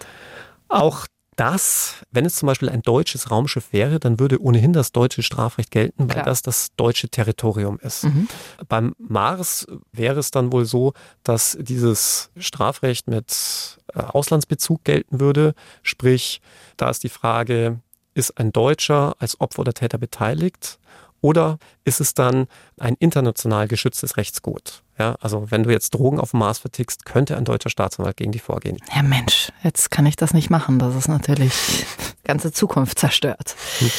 Auch 0.68 1.06
das, 1.36 1.96
wenn 2.12 2.26
es 2.26 2.36
zum 2.36 2.48
Beispiel 2.48 2.70
ein 2.70 2.82
deutsches 2.82 3.30
Raumschiff 3.30 3.74
wäre, 3.74 4.00
dann 4.00 4.20
würde 4.20 4.42
ohnehin 4.42 4.72
das 4.72 4.92
deutsche 4.94 5.22
Strafrecht 5.22 5.70
gelten, 5.70 6.08
weil 6.08 6.16
Klar. 6.16 6.26
das 6.26 6.42
das 6.42 6.70
deutsche 6.78 7.10
Territorium 7.10 7.78
ist. 7.80 8.06
Mhm. 8.06 8.28
Beim 8.70 8.96
Mars 8.98 9.68
wäre 9.92 10.20
es 10.20 10.32
dann 10.32 10.54
wohl 10.54 10.66
so, 10.66 10.94
dass 11.24 11.58
dieses 11.60 12.32
Strafrecht 12.38 13.08
mit 13.08 13.78
äh, 13.94 14.00
Auslandsbezug 14.00 14.84
gelten 14.86 15.20
würde. 15.20 15.56
Sprich, 15.84 16.42
da 16.78 16.90
ist 16.90 17.04
die 17.04 17.10
Frage, 17.10 17.80
ist 18.14 18.38
ein 18.38 18.54
Deutscher 18.54 19.16
als 19.20 19.40
Opfer 19.42 19.60
oder 19.60 19.74
Täter 19.74 19.98
beteiligt? 19.98 20.80
Oder 21.26 21.58
ist 21.86 22.02
es 22.02 22.14
dann 22.14 22.46
ein 22.80 22.96
international 23.00 23.68
geschütztes 23.68 24.16
Rechtsgut? 24.16 24.84
Ja, 25.00 25.16
also 25.22 25.50
wenn 25.50 25.64
du 25.64 25.72
jetzt 25.72 25.96
Drogen 25.96 26.20
auf 26.20 26.30
dem 26.30 26.40
Mars 26.42 26.60
vertickst, 26.60 27.04
könnte 27.04 27.36
ein 27.36 27.46
deutscher 27.46 27.72
Staatsanwalt 27.72 28.16
gegen 28.16 28.32
dich 28.32 28.44
vorgehen. 28.44 28.78
Ja 28.96 29.02
Mensch, 29.02 29.52
jetzt 29.64 29.90
kann 29.90 30.06
ich 30.06 30.16
das 30.16 30.36
nicht 30.36 30.52
machen. 30.52 30.78
Das 30.78 30.94
ist 30.94 31.08
natürlich 31.08 31.88
ganze 32.26 32.52
Zukunft 32.52 33.00
zerstört. 33.00 33.56
Hm. 33.80 33.90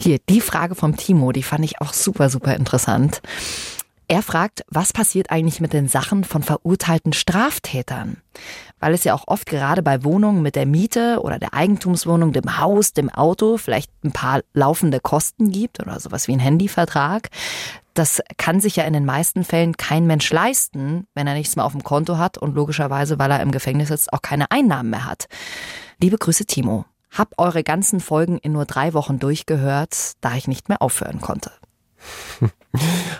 Hier, 0.00 0.18
die 0.30 0.40
Frage 0.40 0.74
vom 0.74 0.96
Timo, 0.96 1.32
die 1.32 1.42
fand 1.42 1.66
ich 1.66 1.82
auch 1.82 1.92
super, 1.92 2.30
super 2.30 2.56
interessant. 2.56 3.20
Er 4.06 4.22
fragt, 4.22 4.64
was 4.68 4.92
passiert 4.92 5.30
eigentlich 5.30 5.60
mit 5.60 5.72
den 5.72 5.88
Sachen 5.88 6.24
von 6.24 6.42
verurteilten 6.42 7.14
Straftätern? 7.14 8.18
Weil 8.78 8.92
es 8.92 9.04
ja 9.04 9.14
auch 9.14 9.24
oft 9.28 9.46
gerade 9.46 9.82
bei 9.82 10.04
Wohnungen 10.04 10.42
mit 10.42 10.56
der 10.56 10.66
Miete 10.66 11.20
oder 11.22 11.38
der 11.38 11.54
Eigentumswohnung, 11.54 12.32
dem 12.32 12.58
Haus, 12.58 12.92
dem 12.92 13.08
Auto 13.08 13.56
vielleicht 13.56 13.90
ein 14.04 14.12
paar 14.12 14.42
laufende 14.52 15.00
Kosten 15.00 15.50
gibt 15.50 15.80
oder 15.80 15.98
sowas 16.00 16.28
wie 16.28 16.32
ein 16.32 16.40
Handyvertrag. 16.40 17.30
Das 17.94 18.20
kann 18.36 18.60
sich 18.60 18.76
ja 18.76 18.84
in 18.84 18.92
den 18.92 19.06
meisten 19.06 19.42
Fällen 19.42 19.76
kein 19.76 20.06
Mensch 20.06 20.30
leisten, 20.30 21.06
wenn 21.14 21.26
er 21.26 21.34
nichts 21.34 21.56
mehr 21.56 21.64
auf 21.64 21.72
dem 21.72 21.84
Konto 21.84 22.18
hat 22.18 22.36
und 22.36 22.54
logischerweise, 22.54 23.18
weil 23.18 23.30
er 23.30 23.40
im 23.40 23.52
Gefängnis 23.52 23.88
sitzt, 23.88 24.12
auch 24.12 24.20
keine 24.20 24.50
Einnahmen 24.50 24.90
mehr 24.90 25.06
hat. 25.06 25.28
Liebe 26.00 26.18
Grüße, 26.18 26.44
Timo. 26.44 26.84
Hab 27.10 27.38
eure 27.38 27.62
ganzen 27.62 28.00
Folgen 28.00 28.38
in 28.38 28.52
nur 28.52 28.66
drei 28.66 28.92
Wochen 28.92 29.18
durchgehört, 29.18 30.14
da 30.20 30.34
ich 30.34 30.48
nicht 30.48 30.68
mehr 30.68 30.82
aufhören 30.82 31.20
konnte. 31.20 31.52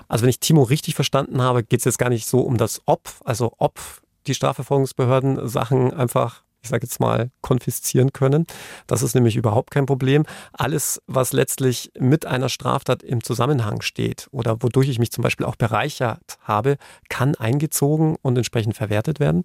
Also 0.09 0.23
wenn 0.23 0.31
ich 0.31 0.41
Timo 0.41 0.64
richtig 0.64 0.97
verstanden 0.97 1.41
habe, 1.41 1.62
geht 1.62 1.79
es 1.79 1.85
jetzt 1.85 1.99
gar 1.99 2.09
nicht 2.09 2.26
so 2.26 2.41
um 2.41 2.57
das 2.57 2.83
Ob, 2.87 3.09
also 3.25 3.53
ob 3.59 3.79
die 4.26 4.35
Strafverfolgungsbehörden 4.35 5.49
Sachen 5.49 5.95
einfach 5.95 6.43
ich 6.64 6.71
sage 6.71 6.87
jetzt 6.87 6.99
mal, 6.99 7.31
konfiszieren 7.43 8.12
können. 8.12 8.47
Das 8.87 9.03
ist 9.03 9.14
nämlich 9.14 9.37
überhaupt 9.37 9.71
kein 9.71 9.87
Problem. 9.87 10.25
Alles, 10.53 11.00
was 11.07 11.33
letztlich 11.33 11.93
mit 11.99 12.26
einer 12.26 12.49
Straftat 12.49 13.03
im 13.03 13.23
Zusammenhang 13.23 13.83
steht 13.83 14.29
oder 14.33 14.62
wodurch 14.62 14.88
ich 14.88 14.99
mich 14.99 15.12
zum 15.12 15.23
Beispiel 15.23 15.45
auch 15.47 15.57
bereichert 15.57 16.38
habe, 16.41 16.79
kann 17.11 17.35
eingezogen 17.35 18.17
und 18.23 18.37
entsprechend 18.37 18.76
verwertet 18.76 19.21
werden. 19.21 19.45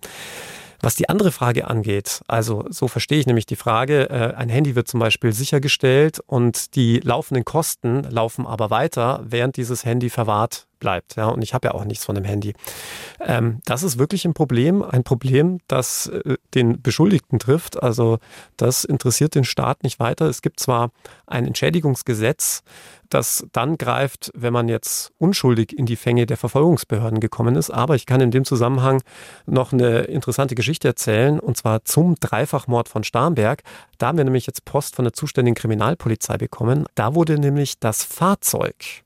Was 0.82 0.96
die 0.96 1.10
andere 1.10 1.32
Frage 1.32 1.68
angeht, 1.68 2.22
also 2.28 2.66
so 2.70 2.88
verstehe 2.88 3.20
ich 3.20 3.26
nämlich 3.26 3.46
die 3.46 3.58
Frage, 3.58 4.10
äh, 4.10 4.34
ein 4.36 4.48
Handy 4.48 4.76
wird 4.76 4.88
zum 4.88 5.02
Beispiel 5.02 5.34
sichergestellt 5.34 6.20
und 6.26 6.76
die 6.76 7.02
laufenden 7.02 7.44
Kosten 7.44 8.04
laufen 8.04 8.48
aber 8.48 8.70
weiter, 8.70 9.22
während 9.26 9.58
dieses 9.58 9.84
Handy 9.84 10.10
verwahrt 10.10 10.69
bleibt. 10.80 11.16
Ja, 11.16 11.28
und 11.28 11.44
ich 11.44 11.54
habe 11.54 11.68
ja 11.68 11.74
auch 11.74 11.86
nichts 11.86 12.06
von 12.06 12.16
dem 12.16 12.24
Handy. 12.24 12.54
Ähm, 13.20 13.62
das 13.66 13.84
ist 13.84 14.00
wirklich 14.00 14.26
ein 14.26 14.34
Problem, 14.34 14.82
ein 14.84 15.04
Problem, 15.04 15.60
das 15.68 16.08
äh, 16.08 16.38
den 16.54 16.82
Beschuldigten 16.82 17.40
trifft. 17.40 17.82
Also 17.82 18.20
das 18.58 18.84
interessiert 18.84 19.36
den 19.36 19.44
Staat 19.44 19.84
nicht 19.84 20.00
weiter. 20.00 20.26
Es 20.28 20.42
gibt 20.42 20.60
zwar 20.60 20.92
ein 21.28 21.46
Entschädigungsgesetz, 21.46 22.64
das 23.10 23.46
dann 23.52 23.78
greift, 23.78 24.32
wenn 24.36 24.54
man 24.54 24.70
jetzt 24.70 25.12
unschuldig 25.18 25.78
in 25.78 25.86
die 25.86 25.96
Fänge 25.96 26.26
der 26.26 26.38
Verfolgungsbehörden 26.38 27.20
gekommen 27.20 27.56
ist. 27.56 27.72
Aber 27.72 27.96
ich 27.96 28.06
kann 28.06 28.22
in 28.22 28.32
dem 28.32 28.46
Zusammenhang 28.46 29.02
noch 29.46 29.74
eine 29.74 30.02
interessante 30.02 30.56
Geschichte 30.56 30.88
erzählen, 30.88 31.40
und 31.40 31.58
zwar 31.58 31.84
zum 31.86 32.16
Dreifachmord 32.20 32.88
von 32.88 33.04
Starnberg. 33.04 33.64
Da 33.98 34.08
haben 34.08 34.18
wir 34.18 34.26
nämlich 34.26 34.48
jetzt 34.48 34.66
Post 34.66 34.96
von 34.96 35.06
der 35.06 35.14
zuständigen 35.14 35.56
Kriminalpolizei 35.56 36.38
bekommen. 36.38 36.86
Da 36.96 37.16
wurde 37.16 37.40
nämlich 37.40 37.80
das 37.80 38.04
Fahrzeug 38.04 39.04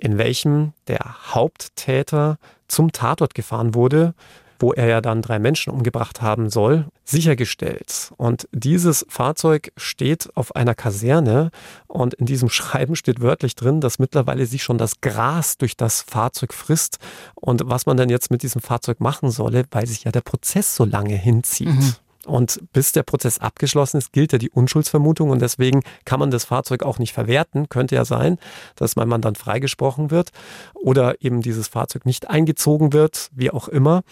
in 0.00 0.18
welchem 0.18 0.72
der 0.88 1.34
Haupttäter 1.34 2.38
zum 2.68 2.92
Tatort 2.92 3.34
gefahren 3.34 3.74
wurde, 3.74 4.14
wo 4.58 4.72
er 4.72 4.86
ja 4.86 5.00
dann 5.00 5.22
drei 5.22 5.38
Menschen 5.38 5.72
umgebracht 5.72 6.20
haben 6.20 6.50
soll, 6.50 6.86
sichergestellt. 7.04 8.12
Und 8.16 8.46
dieses 8.52 9.06
Fahrzeug 9.08 9.72
steht 9.76 10.28
auf 10.34 10.54
einer 10.54 10.74
Kaserne 10.74 11.50
und 11.86 12.14
in 12.14 12.26
diesem 12.26 12.48
Schreiben 12.50 12.94
steht 12.94 13.20
wörtlich 13.20 13.56
drin, 13.56 13.80
dass 13.80 13.98
mittlerweile 13.98 14.46
sich 14.46 14.62
schon 14.62 14.78
das 14.78 15.00
Gras 15.00 15.56
durch 15.58 15.76
das 15.76 16.02
Fahrzeug 16.02 16.52
frisst 16.52 16.98
und 17.34 17.62
was 17.64 17.86
man 17.86 17.96
denn 17.96 18.10
jetzt 18.10 18.30
mit 18.30 18.42
diesem 18.42 18.60
Fahrzeug 18.60 19.00
machen 19.00 19.30
solle, 19.30 19.64
weil 19.70 19.86
sich 19.86 20.04
ja 20.04 20.12
der 20.12 20.20
Prozess 20.20 20.76
so 20.76 20.84
lange 20.84 21.14
hinzieht. 21.14 21.68
Mhm. 21.68 21.94
Und 22.26 22.60
bis 22.72 22.92
der 22.92 23.02
Prozess 23.02 23.38
abgeschlossen 23.38 23.96
ist, 23.96 24.12
gilt 24.12 24.32
ja 24.32 24.38
die 24.38 24.50
Unschuldsvermutung 24.50 25.30
und 25.30 25.40
deswegen 25.40 25.82
kann 26.04 26.20
man 26.20 26.30
das 26.30 26.44
Fahrzeug 26.44 26.82
auch 26.82 26.98
nicht 26.98 27.14
verwerten. 27.14 27.68
Könnte 27.68 27.94
ja 27.94 28.04
sein, 28.04 28.38
dass 28.76 28.96
mein 28.96 29.08
Mann 29.08 29.22
dann 29.22 29.36
freigesprochen 29.36 30.10
wird 30.10 30.30
oder 30.74 31.22
eben 31.22 31.40
dieses 31.40 31.68
Fahrzeug 31.68 32.04
nicht 32.04 32.28
eingezogen 32.28 32.92
wird, 32.92 33.30
wie 33.32 33.50
auch 33.50 33.68
immer. 33.68 34.02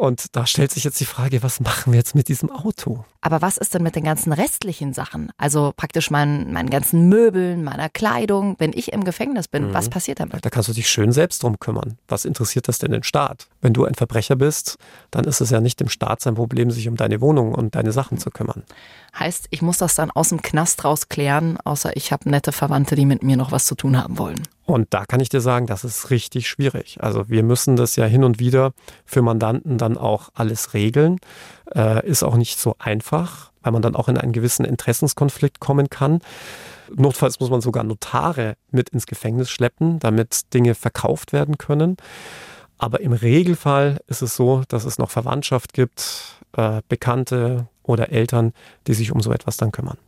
Und 0.00 0.34
da 0.34 0.46
stellt 0.46 0.70
sich 0.70 0.84
jetzt 0.84 0.98
die 1.00 1.04
Frage, 1.04 1.42
was 1.42 1.60
machen 1.60 1.92
wir 1.92 1.98
jetzt 1.98 2.14
mit 2.14 2.28
diesem 2.28 2.50
Auto? 2.50 3.04
Aber 3.22 3.42
was 3.42 3.58
ist 3.58 3.74
denn 3.74 3.82
mit 3.82 3.96
den 3.96 4.04
ganzen 4.04 4.32
restlichen 4.32 4.94
Sachen? 4.94 5.30
Also 5.36 5.72
praktisch 5.76 6.10
mein, 6.10 6.52
meinen 6.52 6.70
ganzen 6.70 7.08
Möbeln, 7.08 7.62
meiner 7.62 7.90
Kleidung, 7.90 8.56
wenn 8.58 8.72
ich 8.72 8.92
im 8.92 9.04
Gefängnis 9.04 9.46
bin, 9.46 9.68
mhm. 9.68 9.74
was 9.74 9.90
passiert 9.90 10.20
damit? 10.20 10.44
Da 10.44 10.48
kannst 10.48 10.70
du 10.70 10.72
dich 10.72 10.88
schön 10.88 11.12
selbst 11.12 11.42
drum 11.42 11.58
kümmern. 11.58 11.98
Was 12.08 12.24
interessiert 12.24 12.68
das 12.68 12.78
denn 12.78 12.92
den 12.92 13.02
Staat? 13.02 13.48
Wenn 13.60 13.74
du 13.74 13.84
ein 13.84 13.94
Verbrecher 13.94 14.36
bist, 14.36 14.78
dann 15.10 15.24
ist 15.24 15.40
es 15.40 15.50
ja 15.50 15.60
nicht 15.60 15.80
dem 15.80 15.90
Staat 15.90 16.22
sein 16.22 16.34
Problem, 16.34 16.70
sich 16.70 16.88
um 16.88 16.96
deine 16.96 17.20
Wohnung 17.20 17.54
und 17.54 17.74
deine 17.74 17.92
Sachen 17.92 18.16
zu 18.16 18.30
kümmern. 18.30 18.62
Heißt, 19.18 19.48
ich 19.50 19.60
muss 19.60 19.78
das 19.78 19.94
dann 19.94 20.10
aus 20.10 20.30
dem 20.30 20.40
Knast 20.40 20.84
raus 20.84 21.08
klären, 21.08 21.58
außer 21.64 21.96
ich 21.96 22.12
habe 22.12 22.30
nette 22.30 22.52
Verwandte, 22.52 22.94
die 22.94 23.06
mit 23.06 23.22
mir 23.22 23.36
noch 23.36 23.52
was 23.52 23.66
zu 23.66 23.74
tun 23.74 23.98
haben 23.98 24.18
wollen. 24.18 24.42
Und 24.70 24.94
da 24.94 25.04
kann 25.04 25.18
ich 25.18 25.28
dir 25.28 25.40
sagen, 25.40 25.66
das 25.66 25.82
ist 25.82 26.10
richtig 26.10 26.48
schwierig. 26.48 26.98
Also 27.00 27.28
wir 27.28 27.42
müssen 27.42 27.74
das 27.74 27.96
ja 27.96 28.04
hin 28.04 28.22
und 28.22 28.38
wieder 28.38 28.72
für 29.04 29.20
Mandanten 29.20 29.78
dann 29.78 29.98
auch 29.98 30.28
alles 30.34 30.74
regeln. 30.74 31.18
Äh, 31.74 32.06
ist 32.06 32.22
auch 32.22 32.36
nicht 32.36 32.58
so 32.58 32.74
einfach, 32.78 33.52
weil 33.62 33.72
man 33.72 33.82
dann 33.82 33.94
auch 33.94 34.08
in 34.08 34.18
einen 34.18 34.32
gewissen 34.32 34.64
Interessenskonflikt 34.64 35.60
kommen 35.60 35.88
kann. 35.88 36.20
Notfalls 36.94 37.38
muss 37.38 37.50
man 37.50 37.60
sogar 37.60 37.84
Notare 37.84 38.56
mit 38.70 38.88
ins 38.88 39.06
Gefängnis 39.06 39.50
schleppen, 39.50 40.00
damit 40.00 40.52
Dinge 40.52 40.74
verkauft 40.74 41.32
werden 41.32 41.58
können. 41.58 41.96
Aber 42.78 43.00
im 43.00 43.12
Regelfall 43.12 44.00
ist 44.08 44.22
es 44.22 44.34
so, 44.34 44.62
dass 44.68 44.84
es 44.84 44.98
noch 44.98 45.10
Verwandtschaft 45.10 45.72
gibt, 45.74 46.40
äh, 46.56 46.80
Bekannte 46.88 47.68
oder 47.82 48.10
Eltern, 48.10 48.52
die 48.86 48.94
sich 48.94 49.12
um 49.12 49.20
so 49.20 49.32
etwas 49.32 49.56
dann 49.56 49.70
kümmern. 49.70 49.98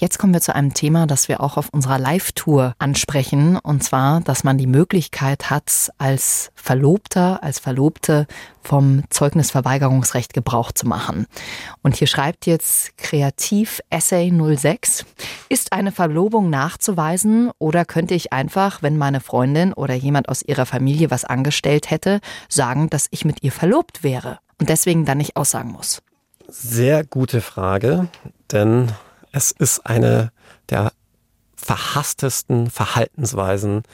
Jetzt 0.00 0.20
kommen 0.20 0.32
wir 0.32 0.40
zu 0.40 0.54
einem 0.54 0.74
Thema, 0.74 1.08
das 1.08 1.26
wir 1.26 1.40
auch 1.40 1.56
auf 1.56 1.70
unserer 1.70 1.98
Live-Tour 1.98 2.72
ansprechen, 2.78 3.56
und 3.56 3.82
zwar, 3.82 4.20
dass 4.20 4.44
man 4.44 4.56
die 4.56 4.68
Möglichkeit 4.68 5.50
hat, 5.50 5.90
als 5.98 6.52
Verlobter, 6.54 7.42
als 7.42 7.58
Verlobte 7.58 8.28
vom 8.62 9.02
Zeugnisverweigerungsrecht 9.10 10.34
Gebrauch 10.34 10.70
zu 10.70 10.86
machen. 10.86 11.26
Und 11.82 11.96
hier 11.96 12.06
schreibt 12.06 12.46
jetzt 12.46 12.96
Kreativ 12.96 13.80
Essay 13.90 14.32
06, 14.32 15.04
ist 15.48 15.72
eine 15.72 15.90
Verlobung 15.90 16.48
nachzuweisen 16.48 17.50
oder 17.58 17.84
könnte 17.84 18.14
ich 18.14 18.32
einfach, 18.32 18.82
wenn 18.84 18.98
meine 18.98 19.18
Freundin 19.18 19.72
oder 19.72 19.94
jemand 19.94 20.28
aus 20.28 20.42
ihrer 20.42 20.66
Familie 20.66 21.10
was 21.10 21.24
angestellt 21.24 21.90
hätte, 21.90 22.20
sagen, 22.48 22.88
dass 22.88 23.08
ich 23.10 23.24
mit 23.24 23.42
ihr 23.42 23.50
verlobt 23.50 24.04
wäre 24.04 24.38
und 24.60 24.68
deswegen 24.68 25.06
dann 25.06 25.18
nicht 25.18 25.34
aussagen 25.34 25.72
muss? 25.72 26.02
Sehr 26.46 27.04
gute 27.04 27.40
Frage, 27.40 28.06
denn 28.52 28.92
es 29.38 29.52
ist 29.52 29.86
eine 29.86 30.32
der 30.68 30.92
verhasstesten 31.54 32.70
Verhaltensweisen 32.70 33.84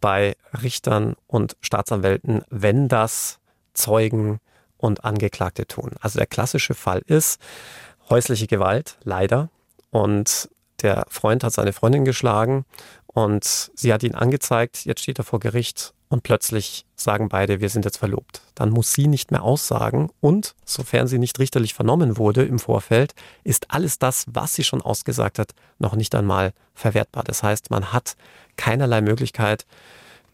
bei 0.00 0.34
Richtern 0.62 1.14
und 1.26 1.58
Staatsanwälten, 1.60 2.42
wenn 2.48 2.88
das 2.88 3.38
Zeugen 3.74 4.40
und 4.78 5.04
Angeklagte 5.04 5.66
tun. 5.66 5.90
Also 6.00 6.18
der 6.18 6.26
klassische 6.26 6.72
Fall 6.72 7.02
ist 7.04 7.38
häusliche 8.08 8.46
Gewalt, 8.46 8.96
leider. 9.04 9.50
Und 9.90 10.48
der 10.80 11.04
Freund 11.10 11.44
hat 11.44 11.52
seine 11.52 11.74
Freundin 11.74 12.06
geschlagen 12.06 12.64
und 13.06 13.70
sie 13.74 13.92
hat 13.92 14.02
ihn 14.02 14.14
angezeigt. 14.14 14.86
Jetzt 14.86 15.02
steht 15.02 15.18
er 15.18 15.24
vor 15.24 15.40
Gericht 15.40 15.92
und 16.08 16.22
plötzlich 16.22 16.84
sagen 16.96 17.28
beide, 17.28 17.60
wir 17.60 17.68
sind 17.68 17.84
jetzt 17.84 17.98
verlobt. 17.98 18.42
Dann 18.54 18.70
muss 18.70 18.92
sie 18.92 19.06
nicht 19.06 19.30
mehr 19.30 19.42
aussagen 19.42 20.10
und, 20.20 20.54
sofern 20.64 21.06
sie 21.06 21.18
nicht 21.18 21.38
richterlich 21.38 21.74
vernommen 21.74 22.16
wurde 22.16 22.44
im 22.44 22.58
Vorfeld, 22.58 23.14
ist 23.44 23.70
alles 23.70 23.98
das, 23.98 24.24
was 24.28 24.54
sie 24.54 24.64
schon 24.64 24.82
ausgesagt 24.82 25.38
hat, 25.38 25.52
noch 25.78 25.94
nicht 25.94 26.14
einmal 26.14 26.52
verwertbar. 26.74 27.24
Das 27.24 27.42
heißt, 27.42 27.70
man 27.70 27.92
hat 27.92 28.16
keinerlei 28.56 29.00
Möglichkeit, 29.00 29.66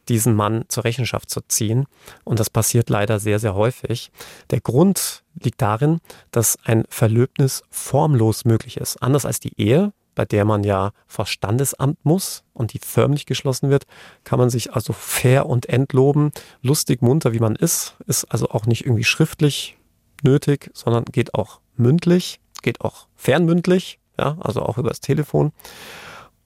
diesen 0.09 0.35
Mann 0.35 0.65
zur 0.69 0.85
Rechenschaft 0.85 1.31
zu 1.31 1.41
ziehen. 1.49 1.87
Und 2.25 2.41
das 2.41 2.51
passiert 2.51 2.91
leider 2.91 3.19
sehr, 3.19 3.39
sehr 3.39 3.55
häufig. 3.55 4.11
Der 4.51 4.61
Grund 4.61 5.23
liegt 5.43 5.63
darin, 5.63 6.01
dass 6.31 6.59
ein 6.65 6.85
Verlöbnis 6.89 7.63
formlos 7.71 8.45
möglich 8.45 8.77
ist. 8.77 9.03
Anders 9.03 9.25
als 9.25 9.41
die 9.41 9.59
Ehe, 9.61 9.93
bei 10.15 10.25
der 10.25 10.45
man 10.45 10.65
ja 10.65 10.93
vor 11.07 11.27
Standesamt 11.27 12.05
muss 12.05 12.45
und 12.53 12.73
die 12.73 12.79
förmlich 12.79 13.27
geschlossen 13.27 13.71
wird, 13.71 13.85
kann 14.25 14.39
man 14.39 14.51
sich 14.51 14.73
also 14.73 14.93
fair 14.93 15.47
und 15.47 15.69
entloben, 15.69 16.33
lustig, 16.63 17.03
munter, 17.03 17.33
wie 17.33 17.41
man 17.41 17.57
ist, 17.57 17.97
ist 18.07 18.25
also 18.27 18.49
auch 18.51 18.67
nicht 18.67 18.85
irgendwie 18.85 19.05
schriftlich 19.05 19.77
nötig, 20.23 20.71
sondern 20.75 21.05
geht 21.05 21.35
auch 21.35 21.61
mündlich, 21.77 22.41
geht 22.63 22.81
auch 22.81 23.09
fernmündlich, 23.17 23.99
ja, 24.19 24.37
also 24.41 24.63
auch 24.63 24.79
übers 24.79 25.01
Telefon. 25.01 25.53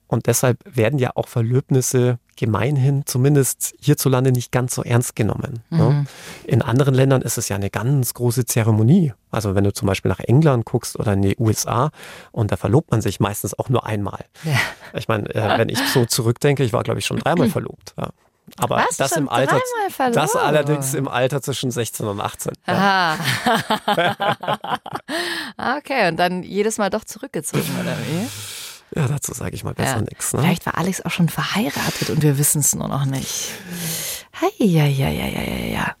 Und 0.07 0.25
deshalb 0.25 0.57
werden 0.65 0.97
ja 0.97 1.11
auch 1.15 1.27
Verlöbnisse 1.27 2.19
gemeinhin 2.39 3.05
zumindest 3.05 3.75
hierzulande 3.81 4.31
nicht 4.31 4.51
ganz 4.51 4.73
so 4.73 4.81
ernst 4.81 5.15
genommen. 5.15 5.61
Ne? 5.69 6.05
In 6.45 6.61
anderen 6.61 6.93
Ländern 6.93 7.21
ist 7.21 7.37
es 7.37 7.49
ja 7.49 7.57
eine 7.57 7.69
ganz 7.69 8.13
große 8.13 8.45
Zeremonie. 8.45 9.13
Also 9.29 9.55
wenn 9.55 9.65
du 9.65 9.73
zum 9.73 9.87
Beispiel 9.87 10.07
nach 10.07 10.21
England 10.21 10.65
guckst 10.65 10.97
oder 10.97 11.13
in 11.13 11.21
die 11.21 11.35
USA 11.37 11.91
und 12.31 12.51
da 12.53 12.57
verlobt 12.57 12.91
man 12.91 13.01
sich 13.01 13.19
meistens 13.19 13.59
auch 13.59 13.67
nur 13.67 13.85
einmal. 13.85 14.23
Ja. 14.45 14.57
Ich 14.93 15.09
meine, 15.09 15.29
äh, 15.35 15.57
wenn 15.57 15.67
ich 15.67 15.79
so 15.89 16.05
zurückdenke, 16.05 16.63
ich 16.63 16.71
war 16.71 16.83
glaube 16.83 16.99
ich 16.99 17.05
schon 17.05 17.19
dreimal 17.19 17.49
verlobt. 17.57 17.93
Ja. 17.97 18.09
Aber 18.57 18.77
Was? 18.77 18.97
das 18.97 19.11
im 19.11 19.29
Alter, 19.29 19.59
das 20.13 20.35
allerdings 20.35 20.93
im 20.93 21.07
Alter 21.07 21.41
zwischen 21.41 21.71
16 21.71 22.07
und 22.07 22.19
18. 22.19 22.53
Ja. 22.67 23.17
Aha. 23.85 24.79
Ah, 25.57 25.77
okay, 25.77 26.07
und 26.07 26.17
dann 26.17 26.41
jedes 26.41 26.77
Mal 26.77 26.89
doch 26.89 27.03
zurückgezogen, 27.03 27.69
oder 27.79 27.95
wie? 27.99 28.27
Ja, 28.95 29.07
dazu 29.07 29.33
sage 29.33 29.55
ich 29.55 29.63
mal 29.63 29.73
besser 29.73 29.97
Ja. 29.97 30.01
nichts. 30.01 30.33
Ne? 30.33 30.41
Vielleicht 30.41 30.65
war 30.65 30.77
Alex 30.77 31.01
auch 31.05 31.11
schon 31.11 31.29
verheiratet 31.29 32.09
und 32.09 32.21
wir 32.21 32.37
wissen 32.37 32.59
es 32.61 32.73
nur 32.75 32.87
noch 32.87 33.05
nicht. 33.05 33.51
Hei, 34.41 34.47
ja, 34.57 34.85
ja, 34.85 35.09
ja, 35.09 35.25
ja, 35.27 35.41
ja, 35.41 35.65
ja. 35.65 35.95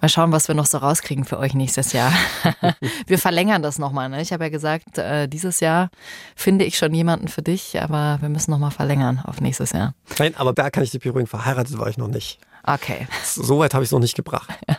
Mal 0.00 0.08
schauen, 0.08 0.30
was 0.32 0.46
wir 0.46 0.54
noch 0.54 0.66
so 0.66 0.78
rauskriegen 0.78 1.24
für 1.24 1.38
euch 1.38 1.54
nächstes 1.54 1.92
Jahr. 1.92 2.12
wir 3.06 3.18
verlängern 3.18 3.62
das 3.62 3.78
nochmal. 3.78 4.08
Ne? 4.08 4.22
Ich 4.22 4.32
habe 4.32 4.44
ja 4.44 4.50
gesagt, 4.50 4.96
äh, 4.96 5.26
dieses 5.28 5.60
Jahr 5.60 5.90
finde 6.36 6.64
ich 6.64 6.78
schon 6.78 6.94
jemanden 6.94 7.28
für 7.28 7.42
dich, 7.42 7.80
aber 7.82 8.18
wir 8.20 8.28
müssen 8.28 8.52
nochmal 8.52 8.70
verlängern 8.70 9.20
auf 9.24 9.40
nächstes 9.40 9.72
Jahr. 9.72 9.94
Nein, 10.18 10.34
aber 10.36 10.52
da 10.52 10.70
kann 10.70 10.84
ich 10.84 10.92
dich 10.92 11.00
beruhigen, 11.02 11.26
verheiratet 11.26 11.78
war 11.78 11.88
ich 11.88 11.98
noch 11.98 12.08
nicht. 12.08 12.38
Okay. 12.62 13.08
So 13.24 13.58
weit 13.58 13.74
habe 13.74 13.82
ich 13.82 13.88
es 13.88 13.92
noch 13.92 14.00
nicht 14.00 14.14
gebracht. 14.14 14.50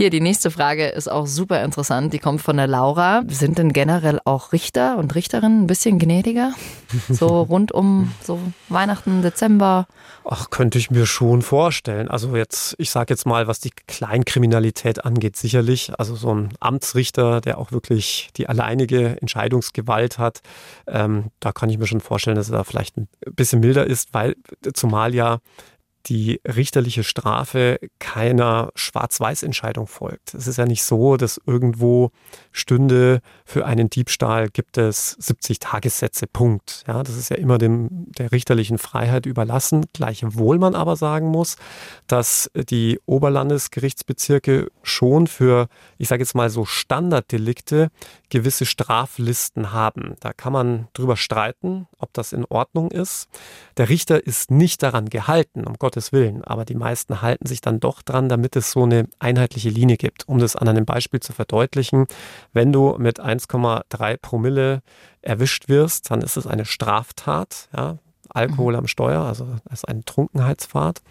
Hier, 0.00 0.08
die 0.08 0.22
nächste 0.22 0.50
Frage 0.50 0.86
ist 0.86 1.12
auch 1.12 1.26
super 1.26 1.62
interessant. 1.62 2.14
Die 2.14 2.18
kommt 2.18 2.40
von 2.40 2.56
der 2.56 2.66
Laura. 2.66 3.22
Sind 3.28 3.58
denn 3.58 3.70
generell 3.70 4.18
auch 4.24 4.54
Richter 4.54 4.96
und 4.96 5.14
Richterinnen 5.14 5.64
ein 5.64 5.66
bisschen 5.66 5.98
gnädiger? 5.98 6.54
So 7.08 7.42
rund 7.42 7.70
um 7.70 8.10
so 8.24 8.40
Weihnachten, 8.68 9.22
Dezember. 9.22 9.86
Ach, 10.24 10.50
könnte 10.50 10.78
ich 10.78 10.90
mir 10.90 11.06
schon 11.06 11.42
vorstellen. 11.42 12.08
Also 12.08 12.34
jetzt, 12.34 12.74
ich 12.78 12.90
sage 12.90 13.12
jetzt 13.12 13.26
mal, 13.26 13.46
was 13.46 13.60
die 13.60 13.70
Kleinkriminalität 13.70 15.04
angeht, 15.04 15.36
sicherlich. 15.36 15.92
Also 15.98 16.16
so 16.16 16.34
ein 16.34 16.48
Amtsrichter, 16.58 17.40
der 17.42 17.58
auch 17.58 17.70
wirklich 17.70 18.30
die 18.36 18.48
alleinige 18.48 19.20
Entscheidungsgewalt 19.20 20.18
hat, 20.18 20.40
ähm, 20.88 21.26
da 21.38 21.52
kann 21.52 21.70
ich 21.70 21.78
mir 21.78 21.86
schon 21.86 22.00
vorstellen, 22.00 22.36
dass 22.36 22.48
er 22.48 22.56
da 22.56 22.64
vielleicht 22.64 22.96
ein 22.96 23.06
bisschen 23.36 23.60
milder 23.60 23.86
ist, 23.86 24.14
weil 24.14 24.34
zumal 24.72 25.14
ja 25.14 25.40
die 26.06 26.40
richterliche 26.46 27.04
Strafe 27.04 27.78
keiner 27.98 28.70
Schwarz-Weiß-Entscheidung 28.74 29.86
folgt. 29.86 30.34
Es 30.34 30.46
ist 30.46 30.56
ja 30.56 30.66
nicht 30.66 30.82
so, 30.82 31.16
dass 31.16 31.40
irgendwo 31.46 32.10
stünde, 32.52 33.20
für 33.44 33.66
einen 33.66 33.90
Diebstahl 33.90 34.48
gibt 34.48 34.78
es 34.78 35.16
70 35.18 35.58
Tagessätze, 35.58 36.26
Punkt. 36.26 36.84
Ja, 36.86 37.02
das 37.02 37.16
ist 37.16 37.28
ja 37.28 37.36
immer 37.36 37.58
dem, 37.58 37.88
der 38.18 38.32
richterlichen 38.32 38.78
Freiheit 38.78 39.26
überlassen. 39.26 39.86
Gleichwohl 39.92 40.58
man 40.58 40.74
aber 40.74 40.96
sagen 40.96 41.28
muss, 41.28 41.56
dass 42.06 42.50
die 42.54 42.98
Oberlandesgerichtsbezirke 43.06 44.68
schon 44.82 45.26
für, 45.26 45.68
ich 45.98 46.08
sage 46.08 46.22
jetzt 46.22 46.34
mal 46.34 46.50
so 46.50 46.64
Standarddelikte, 46.64 47.90
gewisse 48.30 48.64
Straflisten 48.64 49.72
haben. 49.72 50.14
Da 50.20 50.32
kann 50.32 50.52
man 50.52 50.88
drüber 50.94 51.16
streiten, 51.16 51.86
ob 51.98 52.12
das 52.14 52.32
in 52.32 52.44
Ordnung 52.46 52.90
ist. 52.90 53.28
Der 53.76 53.88
Richter 53.88 54.26
ist 54.26 54.50
nicht 54.50 54.82
daran 54.82 55.08
gehalten, 55.10 55.64
um 55.64 55.78
Gottes 55.90 56.12
Willen, 56.12 56.44
aber 56.44 56.64
die 56.64 56.76
meisten 56.76 57.20
halten 57.20 57.46
sich 57.46 57.60
dann 57.60 57.80
doch 57.80 58.02
dran, 58.02 58.28
damit 58.28 58.54
es 58.54 58.70
so 58.70 58.84
eine 58.84 59.08
einheitliche 59.18 59.70
Linie 59.70 59.96
gibt. 59.96 60.28
Um 60.28 60.38
das 60.38 60.54
an 60.54 60.68
einem 60.68 60.84
Beispiel 60.84 61.18
zu 61.18 61.32
verdeutlichen, 61.32 62.06
wenn 62.52 62.72
du 62.72 62.94
mit 62.96 63.20
1,3 63.20 64.16
Promille 64.16 64.82
erwischt 65.20 65.68
wirst, 65.68 66.12
dann 66.12 66.22
ist 66.22 66.36
es 66.36 66.46
eine 66.46 66.64
Straftat. 66.64 67.68
Ja? 67.76 67.98
Alkohol 68.28 68.76
am 68.76 68.86
Steuer, 68.86 69.22
also 69.22 69.48
ist 69.72 69.88
eine 69.88 70.04
Trunkenheitsfahrt. 70.04 71.02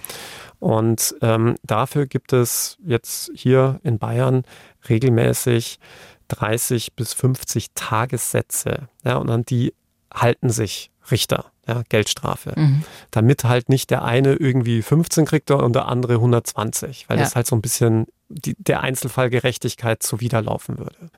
Und 0.59 1.13
ähm, 1.21 1.55
dafür 1.63 2.07
gibt 2.07 2.31
es 2.31 2.77
jetzt 2.81 3.31
hier 3.35 3.81
in 3.83 3.99
Bayern 3.99 4.43
regelmäßig 4.87 5.77
30 6.29 6.93
bis 6.93 7.13
50 7.13 7.71
Tagessätze. 7.75 8.87
Ja, 9.03 9.17
und 9.17 9.29
an 9.29 9.43
die 9.43 9.73
halten 10.13 10.49
sich 10.49 10.91
Richter, 11.11 11.51
ja, 11.69 11.83
Geldstrafe. 11.89 12.53
Damit 13.11 13.43
halt 13.43 13.69
nicht 13.69 13.89
der 13.91 14.03
eine 14.03 14.33
irgendwie 14.33 14.81
15 14.81 15.25
kriegt 15.25 15.51
und 15.51 15.73
der 15.73 15.87
andere 15.87 16.15
120, 16.15 17.07
weil 17.07 17.17
Ja. 17.17 17.23
das 17.23 17.35
halt 17.35 17.47
so 17.47 17.55
ein 17.55 17.61
bisschen 17.61 18.07
die, 18.31 18.55
der 18.59 18.81
Einzelfall 18.81 19.29
Gerechtigkeit 19.29 20.03
zuwiderlaufen 20.03 20.77
würde. 20.77 21.09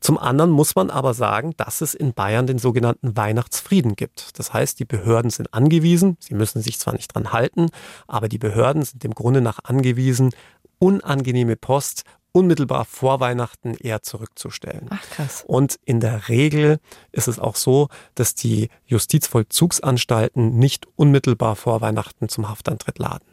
Zum 0.00 0.18
anderen 0.18 0.50
muss 0.50 0.74
man 0.74 0.90
aber 0.90 1.14
sagen, 1.14 1.52
dass 1.56 1.80
es 1.80 1.94
in 1.94 2.12
Bayern 2.12 2.46
den 2.48 2.58
sogenannten 2.58 3.16
Weihnachtsfrieden 3.16 3.94
gibt. 3.94 4.36
Das 4.38 4.52
heißt, 4.52 4.80
die 4.80 4.84
Behörden 4.84 5.30
sind 5.30 5.54
angewiesen, 5.54 6.16
sie 6.18 6.34
müssen 6.34 6.60
sich 6.62 6.78
zwar 6.80 6.94
nicht 6.94 7.14
dran 7.14 7.32
halten, 7.32 7.68
aber 8.08 8.28
die 8.28 8.38
Behörden 8.38 8.82
sind 8.82 9.04
im 9.04 9.14
Grunde 9.14 9.40
nach 9.40 9.60
angewiesen, 9.62 10.30
unangenehme 10.78 11.56
Post 11.56 12.02
unmittelbar 12.36 12.84
vor 12.84 13.18
Weihnachten 13.20 13.74
eher 13.74 14.02
zurückzustellen. 14.02 14.88
Ach 14.90 15.02
krass. 15.10 15.42
Und 15.46 15.78
in 15.86 16.00
der 16.00 16.28
Regel 16.28 16.80
ist 17.10 17.28
es 17.28 17.38
auch 17.38 17.56
so, 17.56 17.88
dass 18.14 18.34
die 18.34 18.68
Justizvollzugsanstalten 18.84 20.58
nicht 20.58 20.86
unmittelbar 20.96 21.56
vor 21.56 21.80
Weihnachten 21.80 22.28
zum 22.28 22.50
Haftantritt 22.50 22.98
laden. 22.98 23.24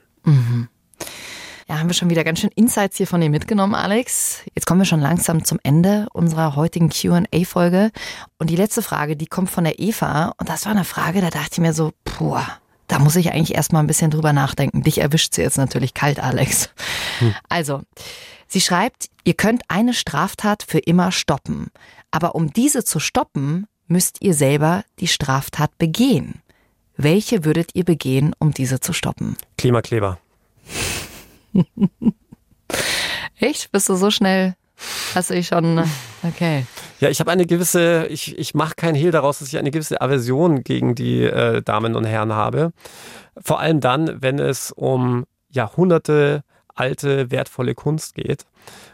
Ja, 1.68 1.80
haben 1.80 1.90
wir 1.90 1.94
schon 1.94 2.10
wieder 2.10 2.24
ganz 2.24 2.40
schön 2.40 2.50
Insights 2.56 2.96
hier 2.96 3.06
von 3.08 3.20
dir 3.20 3.30
mitgenommen, 3.30 3.76
Alex. 3.76 4.40
Jetzt 4.56 4.68
kommen 4.68 4.80
wir 4.80 4.86
schon 4.86 5.02
langsam 5.02 5.44
zum 5.44 5.60
Ende 5.64 6.08
unserer 6.14 6.56
heutigen 6.56 6.90
QA-Folge. 6.90 7.92
Und 8.38 8.50
die 8.50 8.56
letzte 8.56 8.82
Frage, 8.82 9.18
die 9.18 9.28
kommt 9.28 9.50
von 9.50 9.66
der 9.66 9.80
Eva. 9.80 10.34
Und 10.38 10.48
das 10.48 10.64
war 10.66 10.72
eine 10.72 10.86
Frage, 10.86 11.20
da 11.20 11.30
dachte 11.30 11.50
ich 11.52 11.60
mir 11.60 11.74
so, 11.74 11.92
puh, 12.06 12.40
da 12.88 13.00
muss 13.00 13.18
ich 13.18 13.34
eigentlich 13.34 13.56
erstmal 13.56 13.84
ein 13.84 13.88
bisschen 13.88 14.12
drüber 14.12 14.32
nachdenken. 14.32 14.82
Dich 14.84 15.00
erwischt 15.00 15.34
sie 15.34 15.42
jetzt 15.42 15.58
natürlich 15.58 15.94
kalt, 15.94 16.22
Alex. 16.22 16.70
Also, 17.50 17.82
sie 18.54 18.62
schreibt, 18.62 19.08
ihr 19.24 19.34
könnt 19.34 19.64
eine 19.68 19.94
Straftat 19.94 20.64
für 20.64 20.80
immer 20.80 21.12
stoppen. 21.12 21.68
Aber 22.12 22.36
um 22.36 22.54
diese 22.54 22.86
zu 22.86 23.00
stoppen, 23.00 23.68
müsst 23.88 24.22
ihr 24.22 24.34
selber 24.34 24.84
die 25.00 25.08
Straftat 25.08 25.78
begehen. 25.78 26.42
Welche 26.96 27.44
würdet 27.44 27.72
ihr 27.74 27.84
begehen, 27.84 28.34
um 28.38 28.54
diese 28.54 28.80
zu 28.80 28.94
stoppen? 28.94 29.36
Klimakleber. 29.58 30.20
Echt? 33.40 33.72
Bist 33.72 33.90
du 33.90 33.96
so 33.96 34.12
schnell? 34.12 34.56
Hast 35.16 35.32
du 35.32 35.34
dich 35.34 35.48
schon. 35.48 35.84
Okay. 36.22 36.66
Ja, 37.00 37.10
ich 37.10 37.20
habe 37.20 37.32
eine 37.32 37.46
gewisse, 37.46 38.06
ich, 38.08 38.38
ich 38.38 38.54
mache 38.54 38.76
keinen 38.76 38.96
Hehl 38.96 39.12
daraus, 39.12 39.40
dass 39.40 39.48
ich 39.48 39.58
eine 39.58 39.72
gewisse 39.72 40.00
Aversion 40.00 40.64
gegen 40.64 40.94
die 40.96 41.24
äh, 41.24 41.62
Damen 41.64 41.96
und 41.96 42.06
Herren 42.06 42.34
habe. 42.34 42.72
Vor 43.38 43.60
allem 43.60 43.80
dann, 43.80 44.22
wenn 44.22 44.38
es 44.40 44.72
um 44.72 45.26
Jahrhunderte 45.50 46.44
alte, 46.76 47.32
wertvolle 47.32 47.76
Kunst 47.76 48.16
geht. 48.16 48.46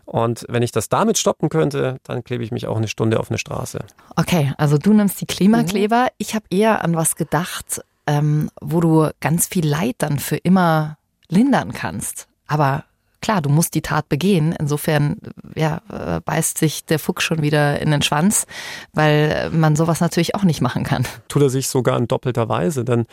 Und 0.06 0.46
wenn 0.50 0.63
ich 0.63 0.72
das 0.72 0.89
damit 0.89 1.18
stoppen 1.18 1.50
könnte, 1.50 1.98
dann 2.04 2.24
klebe 2.24 2.44
ich 2.44 2.52
mich 2.52 2.68
auch 2.68 2.78
eine 2.78 2.88
Stunde 2.88 3.20
auf 3.20 3.30
eine 3.30 3.38
Straße. 3.38 3.80
Okay, 4.15 4.54
also 4.58 4.78
du 4.78 4.94
nimmst 4.94 5.22
die 5.22 5.26
Klimakleber. 5.26 6.08
Ich 6.18 6.36
habe 6.36 6.46
eher 6.50 6.84
an 6.84 6.96
was 6.96 7.15
gedacht, 7.15 7.82
ähm, 8.08 8.50
wo 8.60 8.82
du 8.82 9.10
ganz 9.20 9.48
viel 9.48 9.68
Leid 9.68 9.96
dann 10.00 10.20
für 10.20 10.38
immer 10.38 10.98
lindern 11.28 11.74
kannst. 11.74 12.28
Aber 12.48 12.86
klar, 13.21 13.41
du 13.41 13.49
musst 13.49 13.75
die 13.75 13.82
Tat 13.82 14.10
begehen. 14.10 14.55
Insofern 14.58 15.17
ja, 15.55 15.82
äh, 15.89 16.21
beißt 16.21 16.58
sich 16.58 16.86
der 16.86 16.99
Fuchs 16.99 17.23
schon 17.23 17.41
wieder 17.41 17.82
in 17.82 17.91
den 17.91 18.01
Schwanz, 18.01 18.45
weil 18.93 19.49
man 19.51 19.75
sowas 19.75 19.99
natürlich 19.99 20.36
auch 20.36 20.43
nicht 20.43 20.62
machen 20.62 20.84
kann. 20.84 21.05
tut 21.27 21.41
er 21.41 21.49
sich 21.49 21.67
sogar 21.67 21.97
in 21.97 22.08
doppelter 22.08 22.49
Weise. 22.49 22.86
Denn 22.86 23.05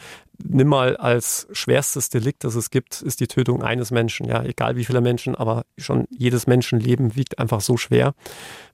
nimm 0.42 0.68
mal 0.68 0.96
als 0.96 1.48
schwerstes 1.52 2.08
Delikt, 2.08 2.44
das 2.44 2.54
es 2.54 2.70
gibt, 2.70 3.02
ist 3.02 3.20
die 3.20 3.26
Tötung 3.26 3.62
eines 3.62 3.90
Menschen. 3.90 4.26
Ja, 4.26 4.42
egal 4.42 4.76
wie 4.76 4.84
viele 4.84 5.00
Menschen, 5.00 5.34
aber 5.34 5.64
schon 5.78 6.06
jedes 6.10 6.46
Menschenleben 6.46 7.16
wiegt 7.16 7.38
einfach 7.38 7.60
so 7.60 7.76
schwer. 7.76 8.14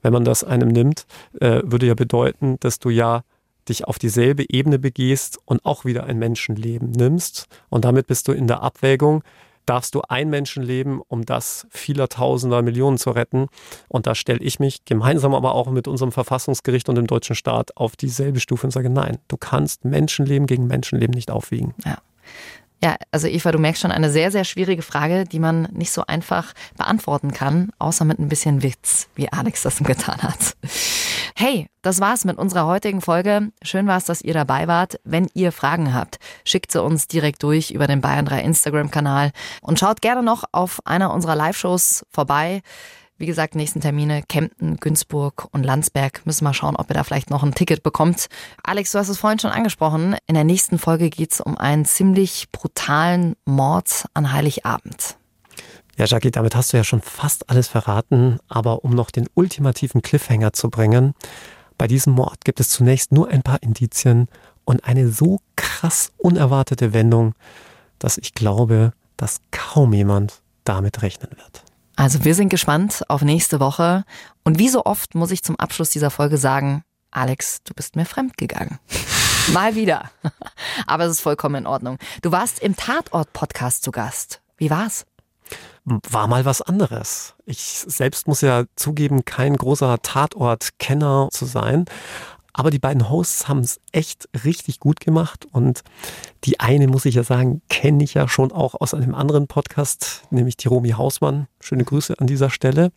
Wenn 0.02 0.12
man 0.12 0.24
das 0.24 0.44
einem 0.44 0.68
nimmt, 0.68 1.06
äh, 1.40 1.60
würde 1.64 1.86
ja 1.86 1.94
bedeuten, 1.94 2.56
dass 2.60 2.78
du 2.78 2.90
ja 2.90 3.22
dich 3.68 3.86
auf 3.86 3.98
dieselbe 3.98 4.44
Ebene 4.48 4.78
begehst 4.78 5.38
und 5.44 5.64
auch 5.64 5.84
wieder 5.84 6.04
ein 6.04 6.18
Menschenleben 6.18 6.90
nimmst. 6.90 7.46
Und 7.68 7.84
damit 7.84 8.06
bist 8.06 8.28
du 8.28 8.32
in 8.32 8.46
der 8.46 8.62
Abwägung, 8.62 9.22
darfst 9.72 9.94
du 9.94 10.02
ein 10.06 10.28
Menschenleben, 10.28 11.00
um 11.00 11.24
das 11.24 11.66
vieler 11.70 12.10
Tausender 12.10 12.60
Millionen 12.60 12.98
zu 12.98 13.10
retten. 13.10 13.46
Und 13.88 14.06
da 14.06 14.14
stelle 14.14 14.40
ich 14.40 14.60
mich 14.60 14.84
gemeinsam 14.84 15.34
aber 15.34 15.54
auch 15.54 15.70
mit 15.70 15.88
unserem 15.88 16.12
Verfassungsgericht 16.12 16.90
und 16.90 16.96
dem 16.96 17.06
deutschen 17.06 17.34
Staat 17.34 17.74
auf 17.78 17.96
dieselbe 17.96 18.38
Stufe 18.38 18.66
und 18.66 18.70
sage, 18.70 18.90
nein, 18.90 19.16
du 19.28 19.38
kannst 19.38 19.86
Menschenleben 19.86 20.46
gegen 20.46 20.66
Menschenleben 20.66 21.14
nicht 21.14 21.30
aufwiegen. 21.30 21.72
Ja. 21.86 21.96
Ja, 22.82 22.96
also 23.12 23.28
Eva, 23.28 23.52
du 23.52 23.58
merkst 23.58 23.80
schon 23.80 23.92
eine 23.92 24.10
sehr, 24.10 24.32
sehr 24.32 24.42
schwierige 24.42 24.82
Frage, 24.82 25.24
die 25.24 25.38
man 25.38 25.68
nicht 25.72 25.92
so 25.92 26.04
einfach 26.06 26.52
beantworten 26.76 27.32
kann, 27.32 27.70
außer 27.78 28.04
mit 28.04 28.18
ein 28.18 28.28
bisschen 28.28 28.64
Witz, 28.64 29.08
wie 29.14 29.30
Alex 29.30 29.62
das 29.62 29.78
getan 29.84 30.20
hat. 30.22 30.56
Hey, 31.36 31.68
das 31.82 32.00
war's 32.00 32.24
mit 32.24 32.38
unserer 32.38 32.66
heutigen 32.66 33.00
Folge. 33.00 33.52
Schön 33.62 33.86
war's, 33.86 34.04
dass 34.04 34.20
ihr 34.20 34.34
dabei 34.34 34.66
wart. 34.66 34.98
Wenn 35.04 35.28
ihr 35.32 35.52
Fragen 35.52 35.94
habt, 35.94 36.18
schickt 36.44 36.72
sie 36.72 36.82
uns 36.82 37.06
direkt 37.06 37.44
durch 37.44 37.70
über 37.70 37.86
den 37.86 38.00
Bayern 38.00 38.26
3 38.26 38.42
Instagram-Kanal 38.42 39.30
und 39.60 39.78
schaut 39.78 40.02
gerne 40.02 40.24
noch 40.24 40.42
auf 40.50 40.80
einer 40.84 41.14
unserer 41.14 41.36
Live-Shows 41.36 42.04
vorbei. 42.10 42.62
Wie 43.22 43.26
gesagt, 43.26 43.54
nächsten 43.54 43.80
Termine 43.80 44.24
Kempten, 44.24 44.78
Günzburg 44.78 45.46
und 45.52 45.62
Landsberg. 45.62 46.26
Müssen 46.26 46.42
wir 46.42 46.52
schauen, 46.54 46.74
ob 46.74 46.90
ihr 46.90 46.94
da 46.94 47.04
vielleicht 47.04 47.30
noch 47.30 47.44
ein 47.44 47.54
Ticket 47.54 47.84
bekommt. 47.84 48.26
Alex, 48.64 48.90
du 48.90 48.98
hast 48.98 49.08
es 49.08 49.18
vorhin 49.18 49.38
schon 49.38 49.52
angesprochen. 49.52 50.16
In 50.26 50.34
der 50.34 50.42
nächsten 50.42 50.76
Folge 50.76 51.08
geht 51.08 51.30
es 51.30 51.40
um 51.40 51.56
einen 51.56 51.84
ziemlich 51.84 52.50
brutalen 52.50 53.36
Mord 53.44 54.06
an 54.14 54.32
Heiligabend. 54.32 55.18
Ja, 55.96 56.06
Jackie, 56.06 56.32
damit 56.32 56.56
hast 56.56 56.72
du 56.72 56.78
ja 56.78 56.82
schon 56.82 57.00
fast 57.00 57.48
alles 57.48 57.68
verraten. 57.68 58.40
Aber 58.48 58.84
um 58.84 58.90
noch 58.90 59.12
den 59.12 59.28
ultimativen 59.34 60.02
Cliffhanger 60.02 60.52
zu 60.52 60.68
bringen, 60.68 61.14
bei 61.78 61.86
diesem 61.86 62.14
Mord 62.14 62.44
gibt 62.44 62.58
es 62.58 62.70
zunächst 62.70 63.12
nur 63.12 63.28
ein 63.28 63.44
paar 63.44 63.62
Indizien 63.62 64.26
und 64.64 64.82
eine 64.82 65.08
so 65.10 65.38
krass 65.54 66.10
unerwartete 66.18 66.92
Wendung, 66.92 67.36
dass 68.00 68.18
ich 68.18 68.34
glaube, 68.34 68.92
dass 69.16 69.42
kaum 69.52 69.92
jemand 69.92 70.42
damit 70.64 71.02
rechnen 71.02 71.30
wird. 71.36 71.62
Also 72.02 72.24
wir 72.24 72.34
sind 72.34 72.48
gespannt 72.48 73.04
auf 73.06 73.22
nächste 73.22 73.60
Woche. 73.60 74.02
Und 74.42 74.58
wie 74.58 74.68
so 74.68 74.86
oft 74.86 75.14
muss 75.14 75.30
ich 75.30 75.44
zum 75.44 75.54
Abschluss 75.54 75.90
dieser 75.90 76.10
Folge 76.10 76.36
sagen, 76.36 76.82
Alex, 77.12 77.62
du 77.62 77.74
bist 77.74 77.94
mir 77.94 78.06
fremd 78.06 78.36
gegangen. 78.36 78.80
Mal 79.52 79.76
wieder. 79.76 80.10
Aber 80.88 81.04
es 81.04 81.12
ist 81.12 81.20
vollkommen 81.20 81.54
in 81.54 81.66
Ordnung. 81.68 81.98
Du 82.20 82.32
warst 82.32 82.58
im 82.58 82.74
Tatort-Podcast 82.74 83.84
zu 83.84 83.92
Gast. 83.92 84.40
Wie 84.56 84.68
war's? 84.68 85.06
War 85.84 86.26
mal 86.26 86.44
was 86.44 86.60
anderes. 86.60 87.34
Ich 87.46 87.84
selbst 87.86 88.26
muss 88.26 88.40
ja 88.40 88.64
zugeben, 88.74 89.24
kein 89.24 89.56
großer 89.56 90.02
Tatort-Kenner 90.02 91.28
zu 91.30 91.44
sein. 91.44 91.84
Aber 92.52 92.70
die 92.72 92.80
beiden 92.80 93.10
Hosts 93.10 93.46
haben 93.46 93.60
es 93.60 93.80
echt 93.92 94.28
richtig 94.44 94.80
gut 94.80 94.98
gemacht 94.98 95.46
und 95.52 95.84
die 96.44 96.58
eine, 96.58 96.88
muss 96.88 97.04
ich 97.04 97.14
ja 97.14 97.22
sagen, 97.22 97.62
kenne 97.68 98.02
ich 98.02 98.14
ja 98.14 98.26
schon 98.28 98.50
auch 98.50 98.74
aus 98.80 98.94
einem 98.94 99.14
anderen 99.14 99.46
Podcast, 99.46 100.22
nämlich 100.30 100.56
die 100.56 100.68
Romy 100.68 100.90
Hausmann. 100.90 101.46
Schöne 101.60 101.84
Grüße 101.84 102.14
an 102.18 102.26
dieser 102.26 102.50
Stelle. 102.50 102.90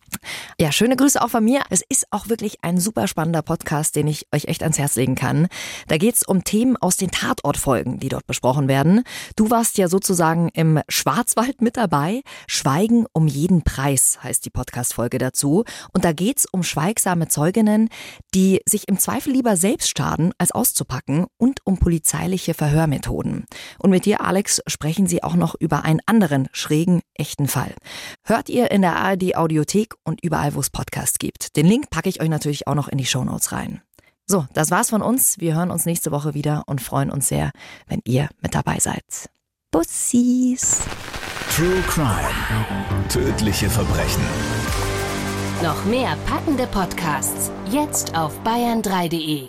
Ja, 0.58 0.72
schöne 0.72 0.96
Grüße 0.96 1.22
auch 1.22 1.28
von 1.28 1.44
mir. 1.44 1.62
Es 1.70 1.82
ist 1.88 2.06
auch 2.10 2.28
wirklich 2.28 2.58
ein 2.62 2.80
super 2.80 3.06
spannender 3.06 3.42
Podcast, 3.42 3.94
den 3.94 4.08
ich 4.08 4.26
euch 4.34 4.46
echt 4.46 4.62
ans 4.62 4.78
Herz 4.78 4.96
legen 4.96 5.14
kann. 5.14 5.46
Da 5.86 5.98
geht 5.98 6.16
es 6.16 6.24
um 6.24 6.42
Themen 6.42 6.76
aus 6.76 6.96
den 6.96 7.12
Tatortfolgen, 7.12 8.00
die 8.00 8.08
dort 8.08 8.26
besprochen 8.26 8.66
werden. 8.66 9.04
Du 9.36 9.50
warst 9.50 9.78
ja 9.78 9.88
sozusagen 9.88 10.48
im 10.54 10.80
Schwarzwald 10.88 11.62
mit 11.62 11.76
dabei. 11.76 12.22
Schweigen 12.48 13.06
um 13.12 13.28
jeden 13.28 13.62
Preis 13.62 14.18
heißt 14.24 14.44
die 14.44 14.50
Podcast-Folge 14.50 15.18
dazu. 15.18 15.64
Und 15.92 16.04
da 16.04 16.12
geht 16.12 16.38
es 16.38 16.46
um 16.46 16.64
schweigsame 16.64 17.28
Zeuginnen, 17.28 17.88
die 18.34 18.60
sich 18.66 18.88
im 18.88 18.98
Zweifel 18.98 19.32
lieber 19.32 19.56
selbst 19.56 19.96
schaden, 19.96 20.32
als 20.38 20.50
auszupacken 20.50 21.26
und 21.38 21.60
um 21.64 21.78
polizeiliche 21.78 22.54
Verhörmethoden. 22.54 23.35
Und 23.78 23.90
mit 23.90 24.04
dir, 24.04 24.22
Alex, 24.22 24.62
sprechen 24.66 25.06
sie 25.06 25.22
auch 25.22 25.34
noch 25.34 25.54
über 25.58 25.84
einen 25.84 26.00
anderen 26.06 26.48
schrägen, 26.52 27.02
echten 27.14 27.48
Fall. 27.48 27.74
Hört 28.24 28.48
ihr 28.48 28.70
in 28.70 28.82
der 28.82 28.96
ARD 28.96 29.36
Audiothek 29.36 29.94
und 30.04 30.22
überall, 30.22 30.54
wo 30.54 30.60
es 30.60 30.70
Podcasts 30.70 31.18
gibt. 31.18 31.56
Den 31.56 31.66
Link 31.66 31.90
packe 31.90 32.08
ich 32.08 32.20
euch 32.20 32.28
natürlich 32.28 32.66
auch 32.66 32.74
noch 32.74 32.88
in 32.88 32.98
die 32.98 33.06
Shownotes 33.06 33.52
rein. 33.52 33.82
So, 34.26 34.46
das 34.54 34.70
war's 34.70 34.90
von 34.90 35.02
uns. 35.02 35.38
Wir 35.38 35.54
hören 35.54 35.70
uns 35.70 35.86
nächste 35.86 36.10
Woche 36.10 36.34
wieder 36.34 36.64
und 36.66 36.80
freuen 36.80 37.10
uns 37.10 37.28
sehr, 37.28 37.52
wenn 37.86 38.00
ihr 38.04 38.28
mit 38.40 38.54
dabei 38.54 38.78
seid. 38.80 39.04
Bussis. 39.70 40.80
True 41.54 41.80
Crime. 41.88 42.34
Tödliche 43.08 43.70
Verbrechen. 43.70 44.22
Noch 45.62 45.84
mehr 45.84 46.16
packende 46.26 46.66
Podcasts 46.66 47.50
jetzt 47.70 48.14
auf 48.16 48.32
bayern3.de. 48.42 49.48